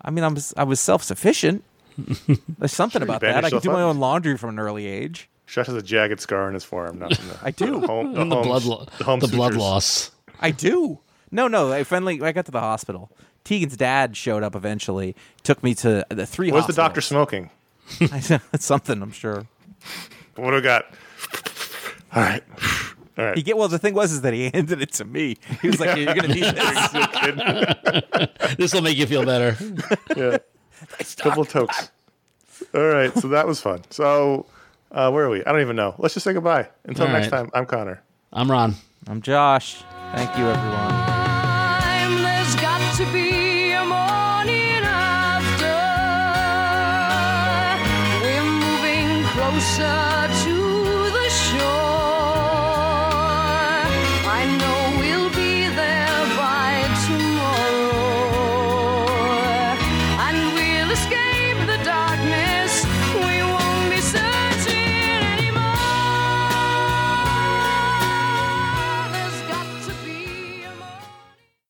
[0.02, 1.62] I mean, I was, I was self sufficient.
[2.58, 3.30] There's something about that.
[3.30, 3.88] I bandaged could do my up?
[3.90, 5.28] own laundry from an early age.
[5.46, 6.98] Shush has a jagged scar on his forearm.
[6.98, 7.80] Not from the, I do.
[7.80, 9.60] The home, the the home- blood, lo- the, home the blood sutures.
[9.62, 10.10] loss.
[10.40, 11.00] I do.
[11.30, 11.72] No, no.
[11.72, 13.10] I finally I got to the hospital.
[13.44, 15.16] Tegan's dad showed up eventually.
[15.42, 16.52] Took me to the three.
[16.52, 17.06] Was the doctor hospitals.
[17.06, 17.50] smoking?
[18.52, 19.46] It's something, I'm sure.
[20.36, 20.84] What do we got?
[22.14, 22.42] All right.
[23.18, 23.36] All right.
[23.36, 23.68] He get well.
[23.68, 25.36] The thing was is that he handed it to me.
[25.60, 26.88] He was like, "You're gonna need this."
[28.56, 29.56] This will make you feel better.
[30.16, 30.38] yeah.
[31.16, 31.90] Double tokes.
[32.74, 33.12] All right.
[33.16, 33.82] So that was fun.
[33.90, 34.46] So
[34.92, 35.44] uh, where are we?
[35.44, 35.94] I don't even know.
[35.98, 36.68] Let's just say goodbye.
[36.84, 37.38] Until All next right.
[37.40, 38.02] time, I'm Conor.
[38.32, 38.74] I'm Ron.
[39.08, 39.82] I'm Josh.
[40.12, 41.10] Thank you, everyone.